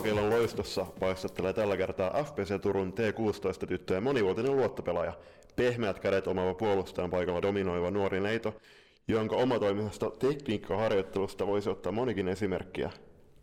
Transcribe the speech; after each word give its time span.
Valokeilon 0.00 0.30
loistossa 0.30 0.86
paistattelee 1.00 1.52
tällä 1.52 1.76
kertaa 1.76 2.22
FPC 2.24 2.60
Turun 2.60 2.92
T16-tyttöjen 2.92 4.02
monivuotinen 4.02 4.56
luottopelaaja, 4.56 5.12
pehmeät 5.56 5.98
kädet 5.98 6.26
omaava 6.26 6.54
puolustajan 6.54 7.10
paikalla 7.10 7.42
dominoiva 7.42 7.90
nuori 7.90 8.20
neito, 8.20 8.54
jonka 9.08 9.36
omatoimisesta 9.36 10.10
tekniikkaharjoittelusta 10.10 11.46
voisi 11.46 11.70
ottaa 11.70 11.92
monikin 11.92 12.28
esimerkkiä. 12.28 12.90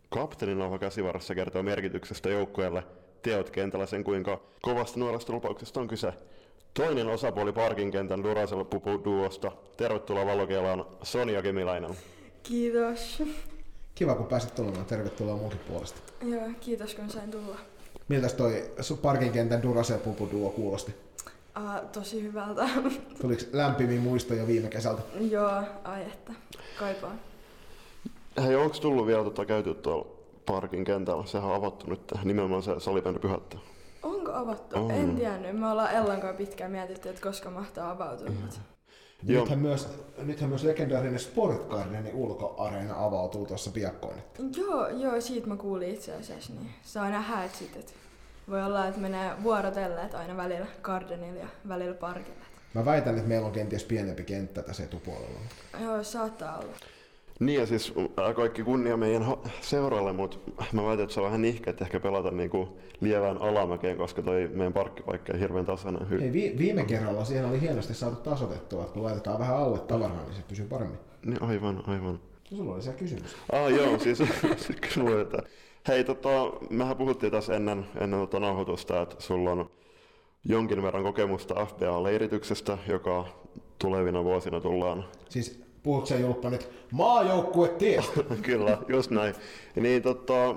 Kapteenin 0.08 0.58
nauha 0.58 0.78
käsivarassa 0.78 1.34
kertoo 1.34 1.62
merkityksestä 1.62 2.28
joukkueelle, 2.28 2.82
teot 3.22 3.50
kentällä 3.50 3.86
sen 3.86 4.04
kuinka 4.04 4.40
kovasta 4.62 5.00
nuoresta 5.00 5.32
lupauksesta 5.32 5.80
on 5.80 5.88
kyse. 5.88 6.12
Toinen 6.74 7.08
osapuoli 7.08 7.52
parkin 7.52 7.90
kentän 7.90 8.22
Duracell 8.22 8.64
Pupu 8.64 9.04
Duosta. 9.04 9.52
Tervetuloa 9.76 10.26
Valokeilaan 10.26 10.84
Sonia 11.02 11.42
Kemiläinen. 11.42 11.90
Kiitos. 12.42 13.22
Kiva, 13.98 14.14
kun 14.14 14.26
pääsit 14.26 14.54
tulemaan. 14.54 14.84
Tervetuloa 14.84 15.36
munkin 15.36 15.60
puolesta. 15.68 16.00
Joo, 16.22 16.42
kiitos 16.60 16.94
kun 16.94 17.10
sain 17.10 17.30
tulla. 17.30 17.58
Miltäs 18.08 18.34
toi 18.34 18.70
parkin 19.02 19.32
kentän 19.32 19.62
Duracell 19.62 19.98
Pupu 19.98 20.28
Duo 20.32 20.50
kuulosti? 20.50 20.94
Uh, 21.56 21.90
tosi 21.92 22.22
hyvältä. 22.22 22.68
Tuliko 23.20 23.42
lämpimiä 23.52 24.00
muistoja 24.00 24.46
viime 24.46 24.68
kesältä? 24.68 25.02
Joo, 25.30 25.62
ai 25.84 26.02
että. 26.02 26.32
Kaipaan. 26.78 27.20
Hei, 28.44 28.56
onko 28.56 28.76
tullut 28.78 29.06
vielä 29.06 29.24
tota 29.24 29.44
käyty 29.44 29.74
tuolla 29.74 30.06
parkin 30.46 30.84
kentällä? 30.84 31.26
Sehän 31.26 31.50
on 31.50 31.56
avattu 31.56 31.90
nyt 31.90 32.00
nimenomaan 32.24 32.62
se 32.62 32.72
salibändi 32.78 33.18
pyhättä. 33.18 33.56
Onko 34.02 34.32
avattu? 34.32 34.76
On. 34.76 34.90
En 34.90 35.16
tiennyt. 35.16 35.58
Me 35.58 35.70
ollaan 35.70 35.94
Ellan 35.94 36.20
kanssa 36.20 36.38
pitkään 36.38 36.70
mietitty, 36.70 37.08
että 37.08 37.22
koska 37.22 37.50
mahtaa 37.50 37.90
avautua. 37.90 38.28
Mm. 38.28 38.48
Nythän 39.22 39.58
myös, 39.58 39.88
nythän 40.18 40.48
myös 40.48 40.62
legendaarinen 40.62 41.18
Sport 41.18 41.68
Gardenin 41.68 42.14
ulkoareena 42.14 43.04
avautuu 43.04 43.46
tuossa 43.46 43.70
piakkoin. 43.70 44.22
Joo, 44.56 44.88
joo, 44.88 45.20
siitä 45.20 45.46
mä 45.46 45.56
kuulin 45.56 45.94
itse 45.94 46.14
asiassa. 46.14 46.52
Niin 46.52 46.70
saa 46.82 47.10
nähdä, 47.10 47.44
että 47.44 47.58
sit, 47.58 47.76
et 47.76 47.94
voi 48.50 48.62
olla, 48.62 48.86
että 48.86 49.00
menee 49.00 49.32
vuorotellen, 49.42 50.04
että 50.04 50.18
aina 50.18 50.36
välillä 50.36 50.66
Gardenilla 50.82 51.40
ja 51.40 51.48
välillä 51.68 51.94
parkilla. 51.94 52.44
Mä 52.74 52.84
väitän, 52.84 53.16
että 53.16 53.28
meillä 53.28 53.46
on 53.46 53.52
kenties 53.52 53.84
pienempi 53.84 54.24
kenttä 54.24 54.62
tässä 54.62 54.82
etupuolella. 54.82 55.40
Joo, 55.80 56.04
saattaa 56.04 56.58
olla. 56.58 56.72
Niin 57.40 57.60
ja 57.60 57.66
siis 57.66 57.94
kaikki 58.34 58.62
kunnia 58.62 58.96
meidän 58.96 59.26
seuralle, 59.60 60.12
mutta 60.12 60.38
mä 60.72 60.84
väitän, 60.84 61.02
että 61.04 61.14
se 61.14 61.20
on 61.20 61.26
vähän 61.26 61.42
nihkeä, 61.42 61.70
että 61.70 61.84
ehkä 61.84 62.00
pelata 62.00 62.30
niinku 62.30 62.78
lievään 63.00 63.38
alamäkeen, 63.38 63.96
koska 63.96 64.22
toi 64.22 64.50
meidän 64.54 64.72
parkkipaikka 64.72 65.32
ei 65.32 65.40
hirveän 65.40 65.66
tasainen. 65.66 66.02
Hy- 66.08 66.22
Ei, 66.22 66.32
vi- 66.32 66.54
viime 66.58 66.84
kerralla 66.84 67.24
siihen 67.24 67.44
oli 67.44 67.60
hienosti 67.60 67.94
saatu 67.94 68.16
tasotettua, 68.16 68.80
että 68.82 68.92
kun 68.94 69.02
laitetaan 69.02 69.38
vähän 69.38 69.56
alle 69.56 69.78
tavaraa, 69.78 70.24
niin 70.24 70.34
se 70.34 70.42
pysyy 70.48 70.66
paremmin. 70.66 70.98
niin, 71.24 71.42
aivan, 71.42 71.82
aivan. 71.86 72.20
No, 72.50 72.56
sulla 72.56 72.74
oli 72.74 72.82
siellä 72.82 72.98
kysymys. 72.98 73.36
Ah 73.52 73.70
joo, 73.70 73.98
siis 73.98 74.18
kysymys, 74.80 75.12
että 75.20 75.38
hei 75.88 76.04
tota, 76.04 76.30
mehän 76.70 76.96
puhuttiin 76.96 77.32
tässä 77.32 77.56
ennen, 77.56 77.86
ennen 78.00 78.20
tota 78.20 78.40
nauhoitusta, 78.40 79.02
että 79.02 79.16
sulla 79.18 79.50
on 79.50 79.70
jonkin 80.44 80.82
verran 80.82 81.02
kokemusta 81.02 81.54
FBA-leirityksestä, 81.54 82.78
joka 82.88 83.24
tulevina 83.78 84.24
vuosina 84.24 84.60
tullaan 84.60 85.04
Siis 85.28 85.60
puhutko 85.88 86.06
sä 86.06 86.16
Julppa 86.16 86.50
nyt 86.50 86.70
maajoukkue 86.92 87.68
tiestä? 87.68 88.22
Kyllä, 88.42 88.78
just 88.88 89.10
näin. 89.10 89.34
Niin 89.76 90.02
tota, 90.02 90.48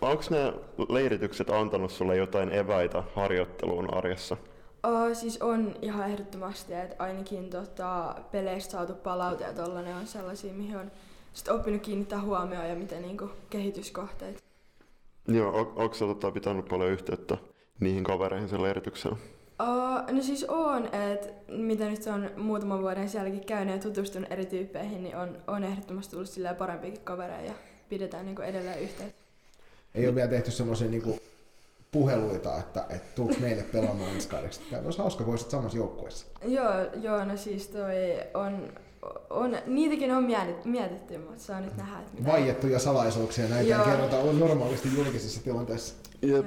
onko 0.00 0.22
ne 0.30 0.52
leiritykset 0.88 1.50
antanut 1.50 1.90
sulle 1.90 2.16
jotain 2.16 2.52
eväitä 2.52 3.02
harjoitteluun 3.14 3.94
arjessa? 3.94 4.36
Uh, 4.86 5.16
siis 5.16 5.42
on 5.42 5.74
ihan 5.82 6.10
ehdottomasti, 6.10 6.74
että 6.74 7.04
ainakin 7.04 7.50
tota, 7.50 8.14
peleistä 8.32 8.72
saatu 8.72 8.94
palaute 8.94 9.44
ja 9.44 9.52
tollanen 9.52 9.96
on 9.96 10.06
sellaisia, 10.06 10.52
mihin 10.52 10.76
on 10.76 10.90
sit 11.32 11.48
oppinut 11.48 11.82
kiinnittää 11.82 12.20
huomioon 12.20 12.68
ja 12.68 12.74
miten 12.74 13.02
niinku, 13.02 13.30
kehityskohteita. 13.50 14.40
Joo, 15.28 15.48
on, 15.48 15.72
onko 15.76 15.94
sä 15.94 16.06
tota, 16.06 16.30
pitänyt 16.30 16.68
paljon 16.68 16.90
yhteyttä 16.90 17.36
niihin 17.80 18.04
kavereihin 18.04 18.48
sen 18.48 18.62
leirityksellä? 18.62 19.16
Uh, 19.62 20.14
no 20.14 20.22
siis 20.22 20.44
on, 20.44 20.86
että 20.94 21.28
mitä 21.48 21.84
nyt 21.84 22.06
on 22.06 22.30
muutaman 22.36 22.82
vuoden 22.82 23.08
sielläkin 23.08 23.46
käynyt 23.46 23.74
ja 23.74 23.82
tutustunut 23.82 24.32
eri 24.32 24.46
tyyppeihin, 24.46 25.02
niin 25.02 25.16
on, 25.16 25.38
on 25.46 25.64
ehdottomasti 25.64 26.10
tullut 26.10 26.28
silleen 26.28 26.56
parempiakin 26.56 27.00
kavereja 27.00 27.46
ja 27.46 27.52
pidetään 27.88 28.26
niinku 28.26 28.42
edelleen 28.42 28.80
yhteyttä. 28.80 29.22
Ei 29.94 30.06
ole 30.06 30.14
vielä 30.14 30.28
tehty 30.28 30.50
semmoisia 30.50 30.88
niinku 30.88 31.18
puheluita, 31.90 32.58
että, 32.58 32.86
että 32.90 33.14
tuliko 33.14 33.40
meille 33.40 33.62
pelaamaan 33.62 34.10
ensi 34.10 34.28
kaudeksi. 34.28 34.60
Tämä 34.70 34.82
olisi 34.84 34.98
hauska, 34.98 35.24
kun 35.24 35.32
olisit 35.32 35.50
samassa 35.50 35.78
joukkueessa. 35.78 36.26
Joo, 36.44 36.72
joo, 37.02 37.24
no 37.24 37.36
siis 37.36 37.68
toi 37.68 37.94
on, 38.34 38.72
on 39.30 39.56
niitäkin 39.66 40.12
on 40.12 40.24
mietitty, 40.24 40.68
mietitty 40.68 41.18
mutta 41.18 41.38
saa 41.38 41.60
nyt 41.60 41.76
nähdä, 41.76 41.98
että 41.98 42.12
mitä... 42.14 42.32
Vaiettuja 42.32 42.78
salaisuuksia 42.78 43.48
näitä 43.48 43.60
ei 43.62 43.68
Joo. 43.68 43.84
kerrota 43.84 44.16
on 44.18 44.38
normaalisti 44.38 44.88
julkisessa 44.96 45.44
tilanteessa. 45.44 45.94
Jep. 46.22 46.46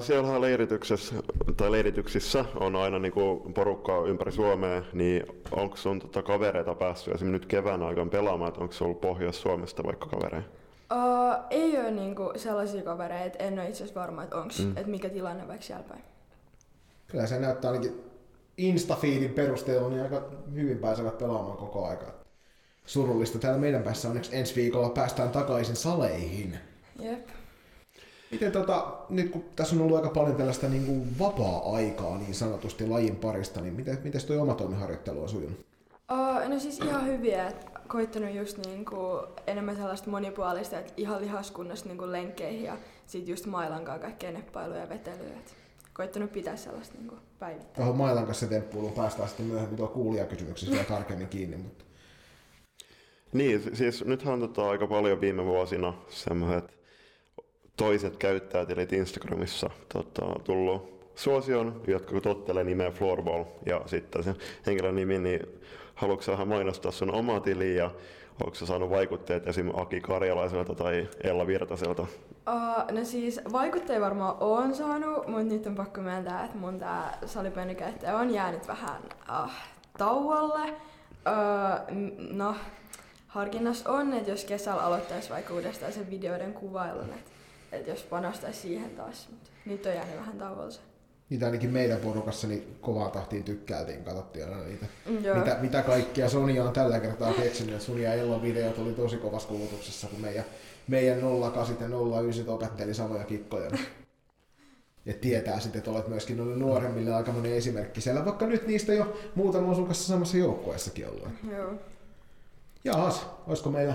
Siellähän 0.00 0.40
leirityksessä, 0.40 1.14
tai 1.56 1.72
leirityksissä 1.72 2.44
on 2.60 2.76
aina 2.76 2.98
niinku 2.98 3.50
porukkaa 3.54 4.04
ympäri 4.04 4.32
Suomea, 4.32 4.82
niin 4.92 5.22
onko 5.50 5.76
sun 5.76 5.98
tota 6.00 6.22
kavereita 6.22 6.74
päässyt 6.74 7.14
esimerkiksi 7.14 7.40
nyt 7.40 7.46
kevään 7.46 7.82
aikana 7.82 8.10
pelaamaan, 8.10 8.48
että 8.48 8.60
onko 8.60 8.72
se 8.72 8.84
ollut 8.84 9.00
Pohjois-Suomesta 9.00 9.84
vaikka 9.84 10.06
kavereita? 10.06 10.48
Uh, 10.92 11.44
ei 11.50 11.78
ole 11.78 11.90
niinku 11.90 12.32
sellaisia 12.36 12.82
kavereita, 12.82 13.38
en 13.38 13.52
ole 13.58 13.68
itse 13.68 13.84
asiassa 13.84 14.00
varma, 14.00 14.22
että 14.22 14.36
onks, 14.36 14.58
Mm. 14.58 14.64
mm. 14.64 14.76
että 14.76 14.90
mikä 14.90 15.08
tilanne 15.08 15.48
vaikka 15.48 15.66
siellä 15.66 15.84
päin. 15.88 16.02
Kyllä 17.06 17.26
se 17.26 17.38
näyttää 17.38 17.70
ainakin 17.70 18.09
Instafeedin 18.60 19.30
perusteella 19.30 19.88
niin 19.88 20.02
aika 20.02 20.28
hyvin 20.54 20.78
pääsevät 20.78 21.18
pelaamaan 21.18 21.56
koko 21.56 21.86
aika. 21.86 22.06
Surullista. 22.86 23.38
Täällä 23.38 23.58
meidän 23.58 23.82
päässä 23.82 24.08
onneksi 24.08 24.36
ensi 24.36 24.56
viikolla 24.56 24.88
päästään 24.88 25.30
takaisin 25.30 25.76
saleihin. 25.76 26.58
Jep. 26.98 27.28
Miten 28.30 28.52
tota, 28.52 28.92
nyt 29.08 29.30
kun 29.30 29.44
tässä 29.56 29.76
on 29.76 29.82
ollut 29.82 29.96
aika 29.96 30.08
paljon 30.08 30.36
tällaista 30.36 30.68
niin 30.68 30.86
kuin 30.86 31.18
vapaa-aikaa 31.18 32.18
niin 32.18 32.34
sanotusti 32.34 32.86
lajin 32.86 33.16
parista, 33.16 33.60
niin 33.60 33.74
miten, 33.74 33.98
miten 34.04 34.26
toi 34.26 34.38
oma 34.38 34.54
toimiharjoittelu 34.54 35.22
on 35.22 35.28
sujunut? 35.28 35.58
Uh, 36.12 36.48
no 36.48 36.58
siis 36.58 36.78
ihan 36.78 37.06
hyviä, 37.06 37.48
että 37.48 37.80
koittanut 37.88 38.34
just 38.34 38.58
niinku 38.58 38.96
enemmän 39.46 39.76
sellaista 39.76 40.10
monipuolista, 40.10 40.78
että 40.78 40.92
ihan 40.96 41.20
lihaskunnosta 41.20 41.88
niinku 41.88 42.12
lenkkeihin 42.12 42.64
ja 42.64 42.76
sit 43.06 43.28
just 43.28 43.46
mailankaa 43.46 43.98
kaikkea 43.98 44.32
neppailuja 44.32 44.80
ja 44.80 44.88
vetelyä. 44.88 45.36
Et 45.38 45.56
koittanut 45.92 46.32
pitää 46.32 46.56
sellaista 46.56 46.98
niinku 46.98 47.16
päivittäin. 47.40 47.74
Tuohon 47.74 47.96
Mailan 47.96 48.26
kanssa 48.26 48.46
temppuiluun 48.46 48.92
päästään 48.92 49.28
sitten 49.28 49.46
myöhemmin 49.46 49.76
tuolla 49.76 49.94
kuulijakysymyksessä 49.94 50.72
vielä 50.72 50.84
tarkemmin 50.84 51.28
kiinni, 51.28 51.56
mutta 51.56 51.84
Niin, 53.32 53.62
si- 53.62 53.76
siis 53.76 54.04
nythän 54.04 54.34
on 54.34 54.40
tota 54.40 54.70
aika 54.70 54.86
paljon 54.86 55.20
viime 55.20 55.44
vuosina 55.44 55.94
semmoiset 56.08 56.78
toiset 57.76 58.16
käyttäjätilit 58.16 58.92
Instagramissa 58.92 59.70
tota, 59.92 60.26
tullut 60.44 61.00
suosion, 61.14 61.82
jotka 61.86 62.20
tottelee 62.20 62.64
nimeä 62.64 62.90
Floorball 62.90 63.44
ja 63.66 63.80
sitten 63.86 64.24
sen 64.24 64.34
henkilön 64.66 64.94
nimi, 64.96 65.18
niin 65.18 65.40
haluatko 65.94 66.32
vähän 66.32 66.48
mainostaa 66.48 66.92
sun 66.92 67.14
omaa 67.14 67.40
tiliä 67.40 67.74
ja 67.84 67.90
onko 68.44 68.54
sä 68.54 68.66
saanut 68.66 68.90
vaikutteet 68.90 69.48
esim. 69.48 69.70
Aki 69.74 70.00
Karjalaiselta 70.00 70.74
tai 70.74 71.08
Ella 71.24 71.46
Virtaselta? 71.46 72.02
Uh, 72.02 72.96
no 72.96 73.04
siis 73.04 73.40
vaikutteja 73.52 74.00
varmaan 74.00 74.36
on 74.40 74.74
saanut, 74.74 75.26
mutta 75.26 75.42
nyt 75.42 75.66
on 75.66 75.74
pakko 75.74 76.00
myöntää, 76.00 76.44
että 76.44 76.58
mun 76.58 76.78
tää 76.78 77.18
salibändikäyttäjä 77.26 78.16
on 78.16 78.34
jäänyt 78.34 78.68
vähän 78.68 79.02
uh, 79.44 79.50
tauolle. 79.98 80.70
Uh, 80.70 81.96
no, 82.32 82.54
harkinnassa 83.26 83.90
on, 83.90 84.12
että 84.12 84.30
jos 84.30 84.44
kesällä 84.44 84.82
aloittaisi 84.82 85.30
vaikka 85.30 85.54
uudestaan 85.54 85.92
sen 85.92 86.10
videoiden 86.10 86.52
kuvailun, 86.52 87.08
että 87.14 87.30
et 87.72 87.86
jos 87.86 88.02
panostaisi 88.02 88.60
siihen 88.60 88.90
taas, 88.90 89.28
mutta 89.30 89.50
nyt 89.64 89.86
on 89.86 89.94
jäänyt 89.94 90.16
vähän 90.16 90.38
tauolle 90.38 90.70
se. 90.70 90.89
Niitä 91.30 91.46
ainakin 91.46 91.70
meidän 91.70 92.00
porukassa 92.00 92.48
niin 92.48 92.76
kovaan 92.80 93.10
tahtiin 93.10 93.44
tykkäiltiin, 93.44 94.04
katsottiin 94.04 94.44
aina 94.44 94.64
niitä. 94.64 94.86
Mm, 95.08 95.24
Joo. 95.24 95.38
Mitä, 95.38 95.56
mitä 95.60 95.82
kaikkea 95.82 96.28
Sonia 96.28 96.64
on 96.64 96.72
tällä 96.72 97.00
kertaa 97.00 97.32
keksinyt, 97.32 97.82
sun 97.82 98.00
ja 98.00 98.14
Ellon 98.14 98.42
videot 98.42 98.78
oli 98.78 98.92
tosi 98.92 99.16
kovassa 99.16 99.48
kulutuksessa, 99.48 100.06
kun 100.06 100.20
meidän, 100.20 100.44
meidän 100.88 101.20
08 101.52 101.76
ja 101.80 101.88
09 102.22 102.48
opetteli 102.48 102.94
samoja 102.94 103.24
kikkoja. 103.24 103.70
Ja 105.06 105.14
tietää 105.14 105.60
sitten, 105.60 105.78
että 105.78 105.90
olet 105.90 106.08
myöskin 106.08 106.36
noille 106.36 106.56
nuoremmille 106.56 107.14
aikamoinen 107.14 107.52
esimerkki 107.52 108.00
siellä, 108.00 108.24
vaikka 108.24 108.46
nyt 108.46 108.66
niistä 108.66 108.94
jo 108.94 109.16
muutama 109.34 109.72
on 109.72 109.86
kanssa 109.86 110.12
samassa 110.12 110.36
joukkueessakin 110.36 111.08
ollut. 111.08 111.28
Joo. 111.50 111.74
Jaas, 112.84 113.26
olisiko 113.46 113.70
meillä 113.70 113.94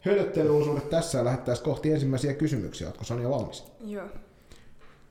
hölöttelyosuudet 0.00 0.90
tässä 0.90 1.18
ja 1.18 1.24
lähettäisiin 1.24 1.64
kohti 1.64 1.92
ensimmäisiä 1.92 2.34
kysymyksiä. 2.34 2.86
Oletko 2.86 3.04
Sonja 3.04 3.30
valmis? 3.30 3.64
Joo. 3.80 4.06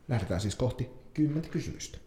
Lähdetään 0.07 0.41
siis 0.41 0.55
kohti 0.55 1.02
kymmentä 1.13 1.49
kysymystä. 1.49 1.97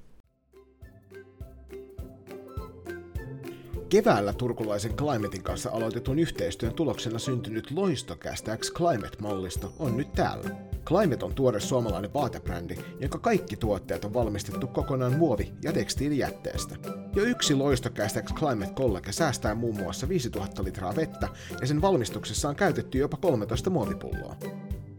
Keväällä 3.89 4.33
turkulaisen 4.33 4.97
Climatein 4.97 5.43
kanssa 5.43 5.71
aloitetun 5.71 6.19
yhteistyön 6.19 6.75
tuloksena 6.75 7.19
syntynyt 7.19 7.71
Loistocast 7.71 8.47
X 8.57 8.73
Climate-mallisto 8.73 9.73
on 9.79 9.97
nyt 9.97 10.13
täällä. 10.13 10.51
Climate 10.85 11.25
on 11.25 11.35
tuore 11.35 11.61
suomalainen 11.61 12.15
vaatebrändi, 12.15 12.77
jonka 13.01 13.19
kaikki 13.19 13.57
tuotteet 13.57 14.05
on 14.05 14.15
valmistettu 14.15 14.67
kokonaan 14.67 15.13
muovi- 15.13 15.53
ja 15.63 15.73
tekstiilijätteestä. 15.73 16.77
Jo 17.17 17.23
yksi 17.23 17.55
Loistocast 17.55 18.17
X 18.17 18.35
Climate 18.35 18.73
College 18.73 19.13
säästää 19.13 19.55
muun 19.55 19.77
muassa 19.77 20.09
5000 20.09 20.65
litraa 20.65 20.97
vettä 20.97 21.29
ja 21.61 21.67
sen 21.67 21.83
valmistuksessa 21.83 22.49
on 22.49 22.57
käytetty 22.57 22.99
jopa 22.99 23.17
13 23.17 23.71
muovipulloa. 23.71 24.37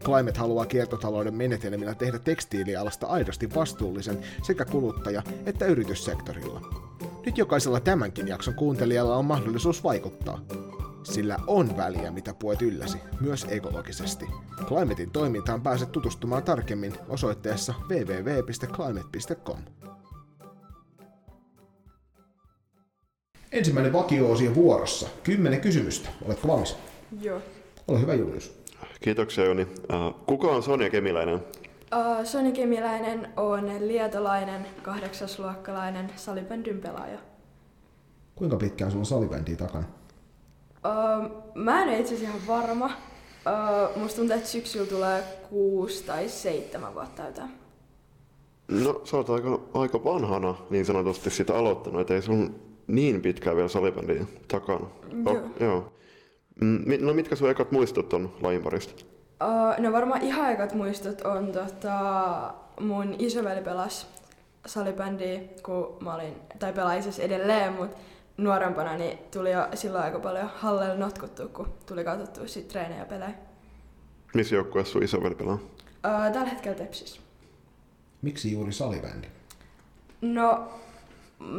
Climate 0.08 0.38
haluaa 0.38 0.66
kiertotalouden 0.66 1.34
menetelmillä 1.34 1.94
tehdä 1.94 2.18
tekstiilialasta 2.18 3.06
aidosti 3.06 3.54
vastuullisen 3.54 4.18
sekä 4.42 4.64
kuluttaja- 4.64 5.22
että 5.46 5.66
yrityssektorilla. 5.66 6.60
Nyt 7.26 7.38
jokaisella 7.38 7.80
tämänkin 7.80 8.28
jakson 8.28 8.54
kuuntelijalla 8.54 9.16
on 9.16 9.24
mahdollisuus 9.24 9.84
vaikuttaa. 9.84 10.40
Sillä 11.02 11.36
on 11.46 11.76
väliä, 11.76 12.10
mitä 12.10 12.34
puet 12.34 12.62
ylläsi, 12.62 12.98
myös 13.20 13.46
ekologisesti. 13.48 14.26
Climatein 14.64 15.10
toimintaan 15.10 15.62
pääset 15.62 15.92
tutustumaan 15.92 16.42
tarkemmin 16.42 16.94
osoitteessa 17.08 17.74
www.climate.com. 17.88 19.58
Ensimmäinen 23.52 23.92
vakio-osio 23.92 24.54
vuorossa. 24.54 25.08
Kymmenen 25.22 25.60
kysymystä. 25.60 26.08
Oletko 26.24 26.48
valmis? 26.48 26.76
Joo. 27.20 27.40
Ole 27.88 28.00
hyvä 28.00 28.14
Julius. 28.14 28.57
Kiitoksia 29.00 29.44
Joni. 29.44 29.66
Äh, 29.92 30.14
Kuka 30.26 30.48
on 30.48 30.62
Sonja 30.62 30.90
Kemiläinen? 30.90 31.34
Uh, 31.34 32.24
Soni 32.24 32.52
Kemiläinen 32.52 33.28
on 33.36 33.70
lietolainen, 33.80 34.66
kahdeksasluokkalainen 34.82 36.10
salibändyn 36.16 36.78
pelaaja. 36.78 37.18
Kuinka 38.34 38.56
pitkään 38.56 38.90
sulla 38.90 39.02
on 39.02 39.06
salibändiä 39.06 39.56
takana? 39.56 39.84
Uh, 40.86 41.44
mä 41.54 41.82
en 41.82 41.88
ole 41.88 41.98
itse 41.98 42.14
asiassa 42.14 42.36
ihan 42.36 42.46
varma. 42.46 42.86
Uh, 42.86 44.02
musta 44.02 44.16
tuntuu, 44.16 44.36
että 44.36 44.48
syksyllä 44.48 44.86
tulee 44.86 45.22
kuusi 45.50 46.04
tai 46.04 46.28
seitsemän 46.28 46.94
vuotta 46.94 47.22
täyteen. 47.22 47.48
No, 48.68 49.00
sä 49.04 49.16
oot 49.16 49.30
aika, 49.30 49.60
aika 49.74 50.04
vanhana 50.04 50.54
niin 50.70 50.84
sanotusti 50.84 51.30
sitä 51.30 51.54
aloittanut, 51.58 52.00
että 52.00 52.14
ei 52.14 52.22
sun 52.22 52.54
niin 52.86 53.22
pitkään 53.22 53.56
vielä 53.56 53.68
salibändiä 53.68 54.26
takana. 54.48 54.86
Joo. 55.24 55.42
joo. 55.60 55.92
Mm, 56.60 56.84
No 57.00 57.14
mitkä 57.14 57.36
sun 57.36 57.50
ekat 57.50 57.72
muistot 57.72 58.12
on 58.12 58.34
lajin 58.40 58.62
parista? 58.62 59.04
Uh, 59.44 59.82
no 59.84 59.92
varmaan 59.92 60.22
ihan 60.22 60.52
ekat 60.52 60.74
muistot 60.74 61.20
on 61.20 61.52
tota, 61.52 62.54
mun 62.80 63.16
isoveli 63.18 63.60
pelasi 63.60 64.06
salibändiä, 64.66 65.40
kun 65.62 65.96
mä 66.00 66.14
olin, 66.14 66.34
tai 66.58 66.72
asiassa 66.98 67.22
edelleen, 67.22 67.72
mutta 67.72 67.96
nuorempana 68.36 68.96
niin 68.96 69.18
tuli 69.30 69.52
jo 69.52 69.68
silloin 69.74 70.04
aika 70.04 70.18
paljon 70.18 70.50
hallella 70.54 70.94
notkuttua, 70.94 71.46
kun 71.46 71.72
tuli 71.86 72.04
katsottua 72.04 72.46
sit 72.46 72.68
treenejä 72.68 72.98
ja 73.00 73.06
pelejä. 73.06 73.34
Missä 74.34 74.54
joukkueessa 74.54 74.92
sun 74.92 75.02
isoveli 75.02 75.34
pelaa? 75.34 75.54
Uh, 75.54 76.32
tällä 76.32 76.48
hetkellä 76.48 76.78
Tepsis. 76.78 77.20
Miksi 78.22 78.52
juuri 78.52 78.72
salibändi? 78.72 79.26
No, 80.20 80.68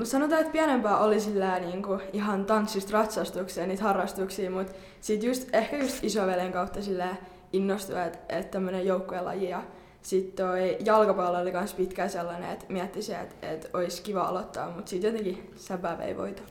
sanotaan, 0.04 0.42
että 0.42 0.52
pienempää 0.52 0.98
oli 0.98 1.20
sillä 1.20 1.60
niin 1.60 1.84
kuin 1.84 2.02
ihan 2.14 2.46
tanssista 2.46 2.94
ratsastukseen 2.94 3.70
niitä 3.70 3.84
harrastuksia, 3.84 4.52
mutta 4.52 4.74
sitten 5.02 5.28
just, 5.28 5.56
ehkä 5.56 5.78
just 5.78 6.04
isovelen 6.04 6.52
kautta 6.52 6.82
sillä 6.82 7.16
innostui, 7.54 8.02
että, 8.02 8.20
että 8.30 8.52
tämmöinen 8.52 8.86
joukkuelaji 8.86 9.50
ja 9.50 9.64
sitten 10.02 10.46
toi 10.46 10.78
jalkapallo 10.86 11.40
oli 11.40 11.52
myös 11.52 11.74
pitkään 11.74 12.10
sellainen, 12.10 12.52
että 12.52 12.66
miettisi, 12.70 13.14
että, 13.14 13.48
että 13.52 13.68
olisi 13.74 14.02
kiva 14.02 14.22
aloittaa, 14.22 14.72
mutta 14.72 14.90
sitten 14.90 15.12
jotenkin 15.12 15.52
säpä 15.56 15.98
vei 15.98 16.18
voito. 16.18 16.42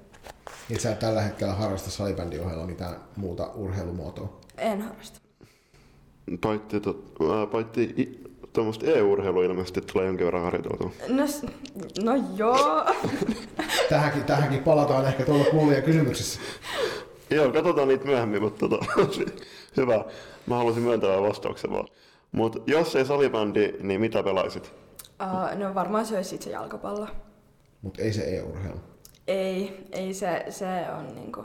Et 0.71 0.81
sä 0.81 0.95
tällä 0.95 1.21
hetkellä 1.21 1.55
harrasta 1.55 1.91
salibändin 1.91 2.41
ohella 2.41 2.67
mitään 2.67 2.97
muuta 3.17 3.51
urheilumuotoa. 3.55 4.41
En 4.59 4.83
harrasta. 4.83 5.21
Paitsi, 6.41 6.81
tot, 6.81 7.13
äh, 7.21 7.51
paitsi 7.51 8.23
tuommoista 8.59 8.87
EU-urheilua 8.87 9.45
ilmeisesti 9.45 9.81
tulee 9.81 10.07
jonkin 10.07 10.27
verran 10.27 10.43
harjoiteltua. 10.43 10.91
No, 11.09 11.25
no 12.03 12.25
joo. 12.37 12.85
Tähänkin, 13.89 14.25
tähänkin 14.25 14.63
palataan 14.63 15.07
ehkä 15.07 15.25
tuolla 15.25 15.45
kuulija 15.45 15.83
kysymyksessä. 15.83 16.41
Joo, 17.31 17.53
katsotaan 17.53 17.89
niitä 17.89 18.05
myöhemmin, 18.05 18.43
mutta 18.43 18.69
tota, 18.69 18.87
hyvä. 19.77 20.05
Mä 20.47 20.57
haluaisin 20.57 20.83
myöntävän 20.83 21.23
vastauksen 21.23 21.71
vaan. 21.71 21.89
Mutta 22.33 22.59
jos 22.67 22.97
ei 22.97 23.05
salibändi, 23.07 23.73
niin 23.81 24.01
mitä 24.01 24.23
pelaisit? 24.23 24.73
Uh, 25.23 25.59
no 25.59 25.75
varmaan 25.75 26.07
se 26.07 26.17
olisi 26.17 26.31
sit 26.31 26.43
se 26.43 26.51
jalkapallo. 26.51 27.09
Mutta 27.83 28.03
ei 28.03 28.13
se 28.13 28.37
e-urheilu. 28.37 28.81
Ei, 29.27 29.87
ei 29.93 30.15
se, 30.15 30.45
se 30.51 30.67
on 30.99 31.15
niinku... 31.15 31.45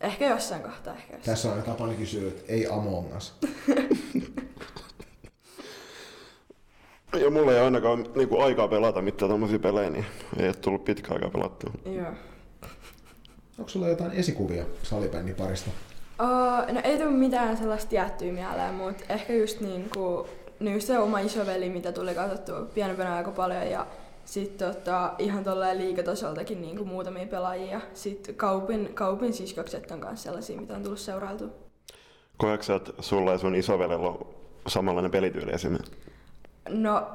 Ehkä 0.00 0.28
jossain 0.28 0.62
kohtaa, 0.62 0.94
ehkä 0.94 1.16
jossain. 1.16 1.24
Tässä 1.24 1.48
on 1.48 1.54
aina 1.54 1.66
tapana 1.66 1.94
kysyä, 1.94 2.28
että 2.28 2.52
ei 2.52 2.66
Among 2.66 3.16
Us. 3.16 3.34
Ja 7.20 7.30
mulla 7.30 7.52
ei 7.52 7.60
ainakaan 7.60 8.06
niinku 8.14 8.40
aikaa 8.40 8.68
pelata 8.68 9.02
mitään 9.02 9.30
tommosia 9.30 9.58
pelejä, 9.58 9.90
niin 9.90 10.04
ei 10.36 10.46
ole 10.46 10.54
tullut 10.54 10.84
pitkä 10.84 11.14
aikaa 11.14 11.30
pelattua. 11.30 11.70
Joo. 11.84 12.12
Onko 13.58 13.68
sulla 13.68 13.88
jotain 13.88 14.12
esikuvia 14.12 14.64
salibändin 14.82 15.34
parista? 15.34 15.70
Uh, 16.22 16.74
no 16.74 16.80
ei 16.84 16.98
tule 16.98 17.10
mitään 17.10 17.56
sellaista 17.56 17.90
tiettyä 17.90 18.32
mieleen, 18.32 18.74
mutta 18.74 19.04
ehkä 19.08 19.32
just 19.32 19.60
niinku, 19.60 20.26
no 20.60 20.70
just 20.70 20.86
se 20.86 20.98
oma 20.98 21.20
isoveli, 21.20 21.68
mitä 21.68 21.92
tuli 21.92 22.14
katsottua 22.14 22.60
pienempänä 22.74 23.14
aika 23.14 23.30
paljon 23.30 23.70
ja 23.70 23.86
sitten 24.24 24.74
tota, 24.74 25.12
ihan 25.18 25.44
tolleen 25.44 25.78
liikatasoltakin 25.78 26.62
niinku 26.62 26.84
muutamia 26.84 27.26
pelaajia. 27.26 27.80
Sitten 27.94 28.34
kaupin, 28.34 28.90
kaupin 28.94 29.32
siskokset 29.32 29.90
on 29.90 29.98
myös 29.98 30.22
sellaisia, 30.22 30.60
mitä 30.60 30.74
on 30.74 30.82
tullut 30.82 30.98
seurailtua. 30.98 31.48
Koetko 32.36 32.62
sä, 32.62 32.74
että 32.74 32.92
sulla 33.00 33.32
ja 33.32 33.38
sun 33.38 33.54
isovelellä 33.54 34.08
on 34.08 34.26
samanlainen 34.66 35.10
pelityyli 35.10 35.52
esimerkiksi? 35.52 36.11
No 36.68 37.06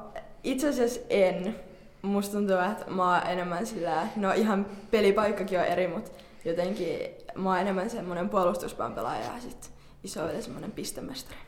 itse 0.42 0.68
asiassa 0.68 1.00
en. 1.10 1.56
Musta 2.02 2.32
tuntuu, 2.32 2.56
että 2.56 2.90
mä 2.90 3.14
oon 3.14 3.26
enemmän 3.26 3.66
sillä, 3.66 4.06
no 4.16 4.32
ihan 4.32 4.66
pelipaikkakin 4.90 5.58
on 5.58 5.64
eri, 5.64 5.88
mutta 5.88 6.10
jotenkin 6.44 6.98
mä 7.34 7.48
oon 7.48 7.58
enemmän 7.58 7.90
semmonen 7.90 8.28
puolustuspään 8.28 8.94
pelaaja 8.94 9.24
ja 9.24 9.40
sit 9.40 9.70
isoveli 10.04 10.42
semmonen 10.42 10.72
pistemestari. 10.72 11.40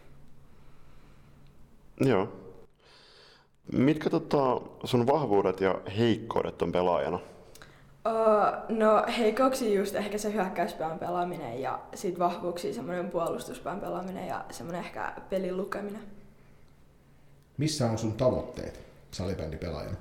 Joo. 2.00 2.28
Mitkä 3.72 4.10
tota, 4.10 4.60
sun 4.84 5.06
vahvuudet 5.06 5.60
ja 5.60 5.80
heikkoudet 5.98 6.62
on 6.62 6.72
pelaajana? 6.72 7.20
Uh, 8.08 8.76
no 8.76 9.04
heikouksia 9.18 9.78
just 9.78 9.94
ehkä 9.94 10.18
se 10.18 10.32
hyökkäyspään 10.32 10.98
pelaaminen 10.98 11.60
ja 11.60 11.78
sit 11.94 12.18
vahvuuksia 12.18 12.74
semmoinen 12.74 13.10
puolustuspään 13.10 13.80
pelaaminen 13.80 14.28
ja 14.28 14.44
semmoinen 14.50 14.84
ehkä 14.84 15.12
pelin 15.30 15.56
lukeminen. 15.56 16.19
Missä 17.60 17.90
on 17.90 17.98
sun 17.98 18.12
tavoitteet 18.12 18.80
salibändipelaajana? 19.10 19.96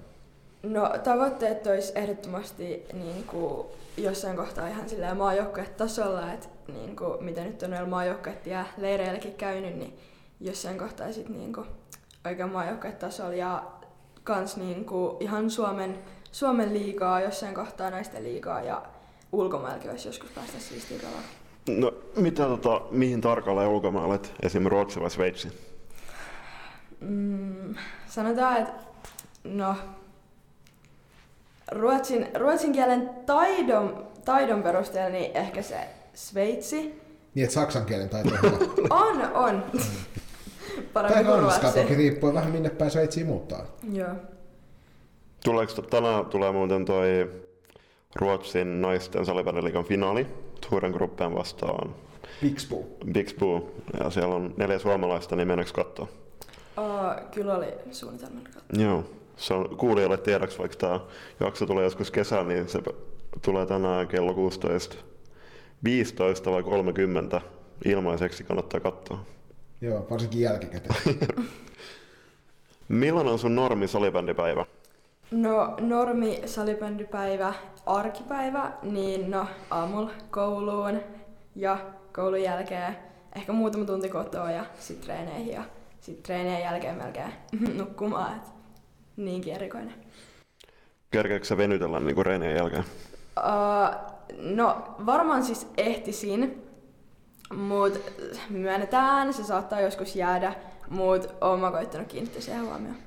No 0.64 0.94
tavoitteet 1.04 1.68
olisi 1.68 1.92
ehdottomasti 1.96 2.86
niin 2.94 3.24
kuin, 3.24 3.68
jossain 3.98 4.38
kohtaa 4.38 4.68
ihan 4.68 4.90
silleen 4.90 5.18
maajoukkuetasolla, 5.18 6.34
että 6.34 6.48
niin 6.68 6.96
kuin, 6.96 7.24
mitä 7.24 7.44
nyt 7.44 7.64
on 7.64 7.70
noilla 7.70 7.88
maajoukkuet 7.88 8.46
ja 8.46 8.66
leireilläkin 8.78 9.34
käynyt, 9.34 9.76
niin 9.76 10.00
jossain 10.40 10.78
kohtaa 10.78 11.12
sit 11.12 11.30
niin 11.30 11.54
kuin, 11.54 11.68
oikein 12.26 12.52
maajoukkuetasolla 12.52 13.34
ja 13.34 13.64
kans 14.24 14.58
niin 14.58 14.86
kuin, 14.86 15.18
ihan 15.20 15.50
Suomen, 15.50 16.00
Suomen 16.32 16.74
liigaa, 16.74 17.22
jossain 17.22 17.56
kohtaa 17.56 17.90
naisten 17.90 18.24
liigaa 18.24 18.62
ja 18.62 18.86
ulkomaillakin 19.32 19.92
olisi 19.92 20.08
joskus 20.08 20.30
päästä 20.30 20.60
siistiä 20.60 20.98
pelaamaan. 20.98 21.26
No, 21.68 21.94
mitä 22.16 22.44
tota, 22.44 22.82
mihin 22.92 23.22
tarkalleen 23.22 23.70
ulkomailla 23.70 24.08
olet? 24.08 24.34
Esimerkiksi 24.44 24.70
Ruotsi 24.70 25.00
vai 25.00 25.12
Sveitsi? 25.12 25.70
Mm, 27.00 27.76
sanotaan, 28.08 28.58
että 28.58 28.74
no, 29.44 29.76
ruotsin, 31.72 32.28
ruotsin 32.36 32.72
kielen 32.72 33.10
taidon, 33.26 34.08
taidon 34.26 34.64
perusteella 34.64 35.10
niin 35.10 35.38
ehkä 35.38 35.62
se 35.62 35.76
Sveitsi. 36.14 37.02
Niin, 37.36 37.44
että 37.44 37.54
saksan 37.54 37.86
kielen 37.86 38.10
taito 38.10 38.30
on. 38.44 38.92
On, 39.08 39.22
on. 39.34 39.64
tai 39.72 40.84
Paremmin 40.94 41.26
kuin 41.26 41.42
ranska 41.42 41.68
toki 41.68 41.80
ruotsi. 41.80 41.96
riippuen 41.96 42.34
vähän 42.34 42.52
minne 42.52 42.70
päin 42.70 42.92
Sveitsiin 42.92 43.28
muuttaa. 43.28 43.66
Joo. 43.92 44.10
Tuleeko 45.44 45.82
tänään 45.82 46.26
tulee 46.26 46.52
muuten 46.52 46.86
toi 46.86 47.32
Ruotsin 48.16 48.82
naisten 48.82 49.26
salibändiliigan 49.26 49.86
finaali 49.86 50.28
Turen 50.70 50.92
gruppen 50.92 51.36
vastaan 51.36 51.96
Pixbu. 52.42 52.86
Bixbu. 53.14 53.72
Ja 54.00 54.10
siellä 54.10 54.36
on 54.36 54.54
neljä 54.58 54.80
suomalaista, 54.80 55.36
niin 55.36 55.48
meneekö 55.48 55.72
katsoa? 55.74 56.08
Uh, 56.78 57.30
kyllä 57.32 57.56
oli 57.56 57.74
suunnitelman 57.92 58.44
kautta. 58.44 58.82
Joo. 58.82 59.04
Se 59.38 59.54
on 59.54 59.78
kuulijoille 59.78 60.18
tiedoksi, 60.18 60.60
vaikka 60.60 60.78
tämä 60.78 61.00
jakso 61.40 61.66
tulee 61.66 61.84
joskus 61.84 62.12
kesällä, 62.12 62.44
niin 62.44 62.70
se 62.70 62.82
tulee 63.42 63.66
tänään 63.66 64.08
kello 64.08 64.34
16. 64.34 64.96
15 65.84 66.52
vai 66.52 66.64
30 66.64 67.42
ilmaiseksi 67.86 68.44
kannattaa 68.44 68.80
katsoa. 68.80 69.26
Joo, 69.82 70.08
varsinkin 70.10 70.42
jälkikäteen. 70.42 70.96
Millainen 72.88 73.34
on 73.34 73.40
sun 73.40 73.56
normi 73.56 73.88
salibändipäivä? 73.88 74.66
No 75.32 75.76
normi 75.80 76.42
salibändypäivä, 76.46 77.54
arkipäivä, 77.86 78.72
niin 78.84 79.32
no 79.32 79.48
aamulla 79.70 80.12
kouluun 80.32 81.00
ja 81.56 81.78
koulun 82.16 82.42
jälkeen 82.42 82.98
ehkä 83.36 83.52
muutama 83.52 83.86
tunti 83.86 84.10
kotoa 84.10 84.52
ja 84.52 84.66
sitten 84.80 85.06
treeneihin 85.06 85.54
ja 85.54 85.64
sitten 86.10 86.24
treenien 86.24 86.62
jälkeen 86.62 86.96
melkein 86.96 87.34
nukkumaan, 87.78 88.36
et 88.38 88.54
niinkin 89.18 89.56
erikoinen. 89.56 89.94
Kerkeekö 91.12 91.46
sä 91.46 91.58
venytellä 91.58 92.00
niin 92.00 92.26
reenien 92.26 92.56
jälkeen? 92.56 92.84
Uh, 93.38 94.14
no 94.38 94.96
varmaan 95.06 95.44
siis 95.44 95.68
ehtisin, 95.78 96.70
Mut 97.56 98.02
myönnetään, 98.50 99.34
se 99.34 99.44
saattaa 99.44 99.82
joskus 99.82 100.16
jäädä, 100.16 100.56
mut 100.90 101.30
oon 101.42 101.60
mä 101.60 101.72
koittanut 101.72 102.08
kiinnittää 102.08 102.42
siihen 102.42 102.66
huomioon. 102.66 102.98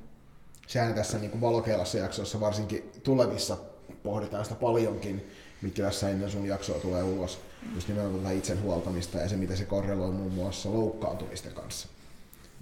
Sehän 0.67 0.95
tässä 0.95 1.19
niin 1.19 1.41
valokeilassa 1.41 1.99
jaksossa 1.99 2.41
varsinkin 2.41 2.91
tulevissa 3.03 3.57
pohditaan 4.03 4.45
sitä 4.45 4.57
paljonkin, 4.57 5.31
mikä 5.63 5.83
tässä 5.83 6.09
ennen 6.09 6.31
sun 6.31 6.47
jaksoa 6.47 6.79
tulee 6.79 7.03
ulos. 7.03 7.41
Just 7.75 7.89
nimenomaan 7.89 8.23
tätä 8.23 8.35
itsen 8.35 8.63
huoltamista 8.63 9.19
ja 9.19 9.29
se, 9.29 9.37
miten 9.37 9.57
se 9.57 9.65
korreloi 9.65 10.11
muun 10.11 10.33
muassa 10.33 10.73
loukkaantumisten 10.73 11.53
kanssa. 11.53 11.89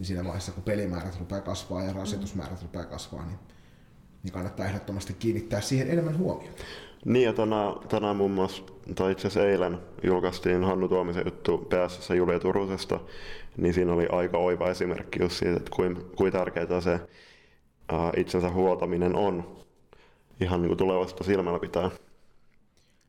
Niin 0.01 0.07
siinä 0.07 0.25
vaiheessa, 0.25 0.53
kun 0.53 0.63
pelimäärät 0.63 1.19
rupeaa 1.19 1.41
kasvaa 1.41 1.83
ja 1.83 1.93
rasitusmäärät 1.93 2.63
rupeaa 2.63 2.85
kasvaa, 2.85 3.27
niin, 3.27 3.39
niin 4.23 4.33
kannattaa 4.33 4.67
ehdottomasti 4.67 5.13
kiinnittää 5.13 5.61
siihen 5.61 5.91
enemmän 5.91 6.19
huomiota. 6.19 6.63
Niin 7.05 7.25
ja 7.25 7.33
tänään, 7.33 7.75
tänään 7.89 8.17
muun 8.17 8.31
muassa, 8.31 8.63
tai 8.95 9.13
itse 9.13 9.29
asiassa 9.29 9.49
eilen 9.49 9.79
julkaistiin 10.03 10.65
Hannu 10.65 10.89
Tuomisen 10.89 11.23
juttu 11.25 11.59
PSS 11.59 12.11
Julia 12.11 12.41
Turusesta, 12.41 13.01
niin 13.57 13.75
siinä 13.75 13.93
oli 13.93 14.07
aika 14.13 14.39
oiva 14.39 14.71
esimerkki 14.71 15.23
just 15.23 15.37
siitä, 15.37 15.57
että 15.57 15.71
kuinka 15.77 16.01
kuin 16.17 16.33
tärkeää 16.33 16.81
se 16.81 17.01
ää, 17.89 18.13
itsensä 18.17 18.51
huoltaminen 18.51 19.17
on 19.17 19.65
ihan 20.41 20.63
niin 20.63 20.69
kuin 20.69 20.79
tulevasta 20.79 21.25
silmällä 21.25 21.59
pitää. 21.59 21.91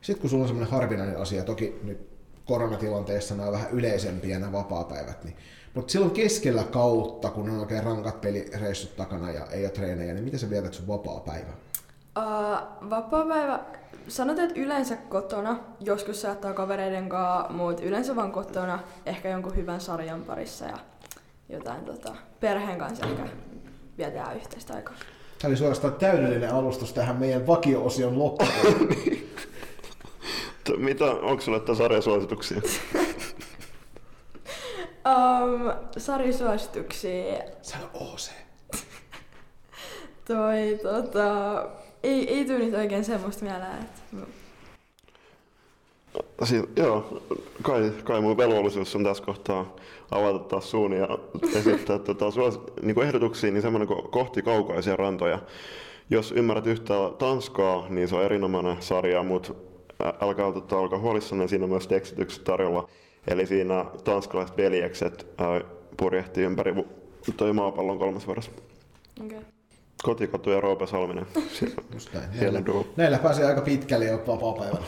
Sitten 0.02 0.22
kun 0.22 0.30
sulla 0.30 0.44
on 0.44 0.48
semmoinen 0.48 0.72
harvinainen 0.72 1.18
asia, 1.18 1.44
toki 1.44 1.80
nyt 1.84 2.10
koronatilanteessa 2.46 3.36
nämä 3.36 3.48
on 3.48 3.54
vähän 3.54 3.72
yleisempiä 3.72 4.40
nämä 4.40 4.52
vapaa-päivät, 4.52 5.24
niin, 5.24 5.36
mutta 5.74 5.92
silloin 5.92 6.12
keskellä 6.12 6.64
kautta, 6.64 7.30
kun 7.30 7.50
on 7.50 7.60
oikein 7.60 7.84
rankat 7.84 8.22
pelireissut 8.22 8.96
takana 8.96 9.32
ja 9.32 9.46
ei 9.46 9.64
ole 9.66 9.72
treenejä, 9.72 10.14
niin 10.14 10.24
miten 10.24 10.40
sä 10.40 10.50
vietät 10.50 10.74
sun 10.74 10.88
vapaa-päivä? 10.88 11.54
Uh, 12.18 12.90
vapaa-päivä, 12.90 13.60
sanotaan, 14.08 14.48
että 14.48 14.62
yleensä 14.62 14.96
kotona, 14.96 15.60
joskus 15.80 16.22
saattaa 16.22 16.54
kavereiden 16.54 17.10
kanssa, 17.10 17.54
mutta 17.54 17.84
yleensä 17.84 18.16
vaan 18.16 18.32
kotona, 18.32 18.80
ehkä 19.06 19.30
jonkun 19.30 19.56
hyvän 19.56 19.82
sarjan 19.82 20.22
parissa 20.22 20.66
ja 20.66 20.78
jotain 21.50 21.86
tota, 21.86 22.16
perheen 22.40 22.78
kanssa 22.78 23.06
ehkä 23.06 23.24
vietään 23.98 24.36
yhteistä 24.36 24.74
aikaa. 24.74 24.96
Tämä 25.42 25.50
oli 25.50 25.58
suorastaan 25.58 25.94
täydellinen 25.94 26.54
alustus 26.54 26.94
tähän 26.94 27.16
meidän 27.16 27.48
vakio-osion 27.48 28.20
loppuun. 28.20 28.50
Mitä, 30.78 31.06
onko 31.06 31.42
sulle 31.42 31.60
tässä 31.60 31.84
sarjasuosituksia? 31.84 32.62
um, 35.06 35.74
sarjasuosituksia. 35.98 37.44
Sä 37.62 37.78
on 37.94 38.02
OC. 38.02 38.32
Toi, 40.28 40.80
tota, 40.84 41.68
ei, 42.04 42.36
ei 42.36 42.46
tule 42.46 42.60
nyt 42.60 42.74
oikein 42.74 43.06
semmoista 43.06 43.46
mieleen, 43.46 43.78
että... 43.82 44.02
Si- 46.44 46.70
joo, 46.76 47.22
kai, 47.62 47.92
kai 48.04 48.22
mun 48.22 48.38
velvollisuus 48.38 48.96
on 48.96 49.04
tässä 49.04 49.24
kohtaa 49.24 49.76
avata 50.12 50.40
taas 50.40 50.72
suuni 50.72 50.98
ja 50.98 51.08
esittää 51.56 52.00
tota, 52.00 52.32
suos, 52.32 52.62
niin 52.82 52.96
kuin 52.96 53.08
ehdotuksia, 53.08 53.52
niin 53.52 53.62
semmoinen 53.62 53.90
ko- 53.90 54.08
kohti 54.08 54.42
kaukaisia 54.42 54.96
rantoja. 54.96 55.40
Jos 56.10 56.32
ymmärrät 56.32 56.68
yhtään 56.68 57.14
Tanskaa, 57.18 57.86
niin 57.90 58.08
se 58.08 58.16
on 58.16 58.24
erinomainen 58.24 58.78
sarja, 58.80 59.24
mutta 59.24 59.54
älkää 60.22 60.52
tota, 60.52 60.78
olkaa 60.78 61.00
huolissanne, 61.00 61.48
siinä 61.48 61.64
on 61.64 61.70
myös 61.70 61.88
tekstitykset 61.88 62.44
tarjolla. 62.44 62.90
Eli 63.28 63.48
siinä 63.48 63.86
tanskalaiset 64.04 64.58
veljekset 64.58 65.28
ää, 65.38 65.62
purjehtii 65.98 66.44
ympäri 66.44 66.74
toi 67.38 67.54
maapallon 67.54 68.00
kolmas 68.00 68.28
vuorossa. 68.28 68.52
Okay. 69.26 69.40
Kotikatu 70.04 70.50
ja 70.50 70.62
Roope 70.62 70.88
Salminen. 70.88 71.26
Just 71.94 72.14
näin. 72.14 72.32
Hieno 72.32 72.52
Näillä, 72.52 72.84
näillä 72.98 73.18
pääsee 73.18 73.46
aika 73.46 73.62
pitkälle 73.62 74.06
jo 74.06 74.24
vapaa-päivällä. 74.28 74.88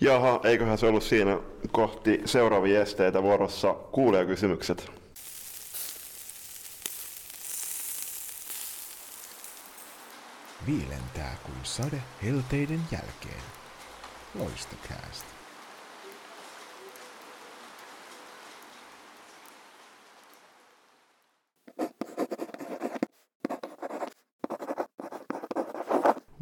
Jaha, 0.00 0.40
eiköhän 0.44 0.78
se 0.78 0.86
ollut 0.86 1.02
siinä 1.02 1.38
kohti 1.72 2.22
seuraavia 2.24 2.82
esteitä 2.82 3.22
vuorossa 3.22 3.74
kuulijakysymykset. 3.74 4.90
Viilentää 10.66 11.36
kuin 11.42 11.56
sade 11.62 12.02
helteiden 12.22 12.80
jälkeen. 12.92 13.42
Loistokäästä. 14.34 15.31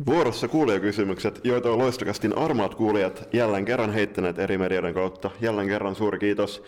Vuorossa 0.07 0.49
kuulijakysymykset, 0.49 1.41
joita 1.45 1.71
on 1.71 1.79
loistokastin 1.79 2.39
armaat 2.39 2.75
kuulijat 2.75 3.29
jälleen 3.33 3.65
kerran 3.65 3.93
heittäneet 3.93 4.39
eri 4.39 4.59
medioiden 4.59 4.95
kautta. 4.95 5.31
Jälleen 5.41 5.69
kerran 5.69 5.95
suuri 5.95 6.19
kiitos. 6.19 6.63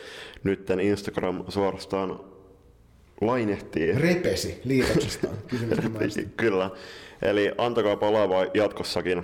Nytten 0.45 0.81
Instagram 0.81 1.45
suorastaan 1.49 2.21
lainehtii. 3.21 3.93
Repesi 3.93 4.61
liitoksestaan. 4.65 5.35
Kyllä. 6.37 6.71
Eli 7.23 7.53
antakaa 7.59 7.97
palaavaa 7.97 8.47
jatkossakin. 8.55 9.23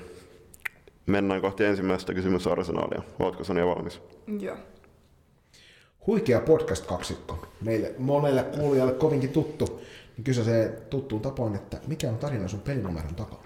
Mennään 1.07 1.41
kohti 1.41 1.65
ensimmäistä 1.65 2.15
kysymysarsenaalia. 2.15 3.03
Oletko 3.19 3.45
Sonia 3.45 3.67
valmis? 3.67 4.01
Joo. 4.41 4.57
Huikea 6.07 6.41
podcast-kaksikko. 6.41 7.47
Meille 7.61 7.95
monelle 7.99 8.43
kuulijalle 8.43 8.93
kovinkin 8.93 9.31
tuttu. 9.31 9.81
Niin 10.17 10.25
kysy 10.25 10.45
se 10.45 10.73
tuttuun 10.91 11.23
tapaan, 11.23 11.55
että 11.55 11.81
mikä 11.87 12.09
on 12.09 12.19
tarina 12.19 12.49
sun 12.49 12.61
pelinumeron 12.61 13.15
takana? 13.15 13.43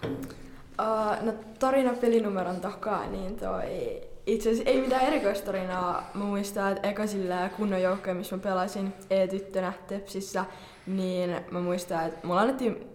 Uh, 0.83 1.27
no 1.27 1.33
tarina 1.59 1.93
pelinumeron 2.01 2.61
takaa, 2.61 3.07
niin 3.07 3.37
toi... 3.37 4.01
Itse 4.27 4.51
asiassa 4.51 4.71
ei 4.71 4.81
mitään 4.81 5.03
erikoistarinaa. 5.03 6.11
Mä 6.15 6.25
muistan, 6.25 6.73
että 6.73 6.89
eka 6.89 7.07
sillä 7.07 7.51
kunnon 7.57 7.83
joukkoja, 7.83 8.15
missä 8.15 8.37
mä 8.37 8.43
pelasin 8.43 8.93
E-tyttönä 9.11 9.73
Tepsissä, 9.87 10.45
niin 10.87 11.37
mä 11.51 11.61
muistan, 11.61 12.07
että 12.07 12.27
mulla 12.27 12.41
annettiin 12.41 12.87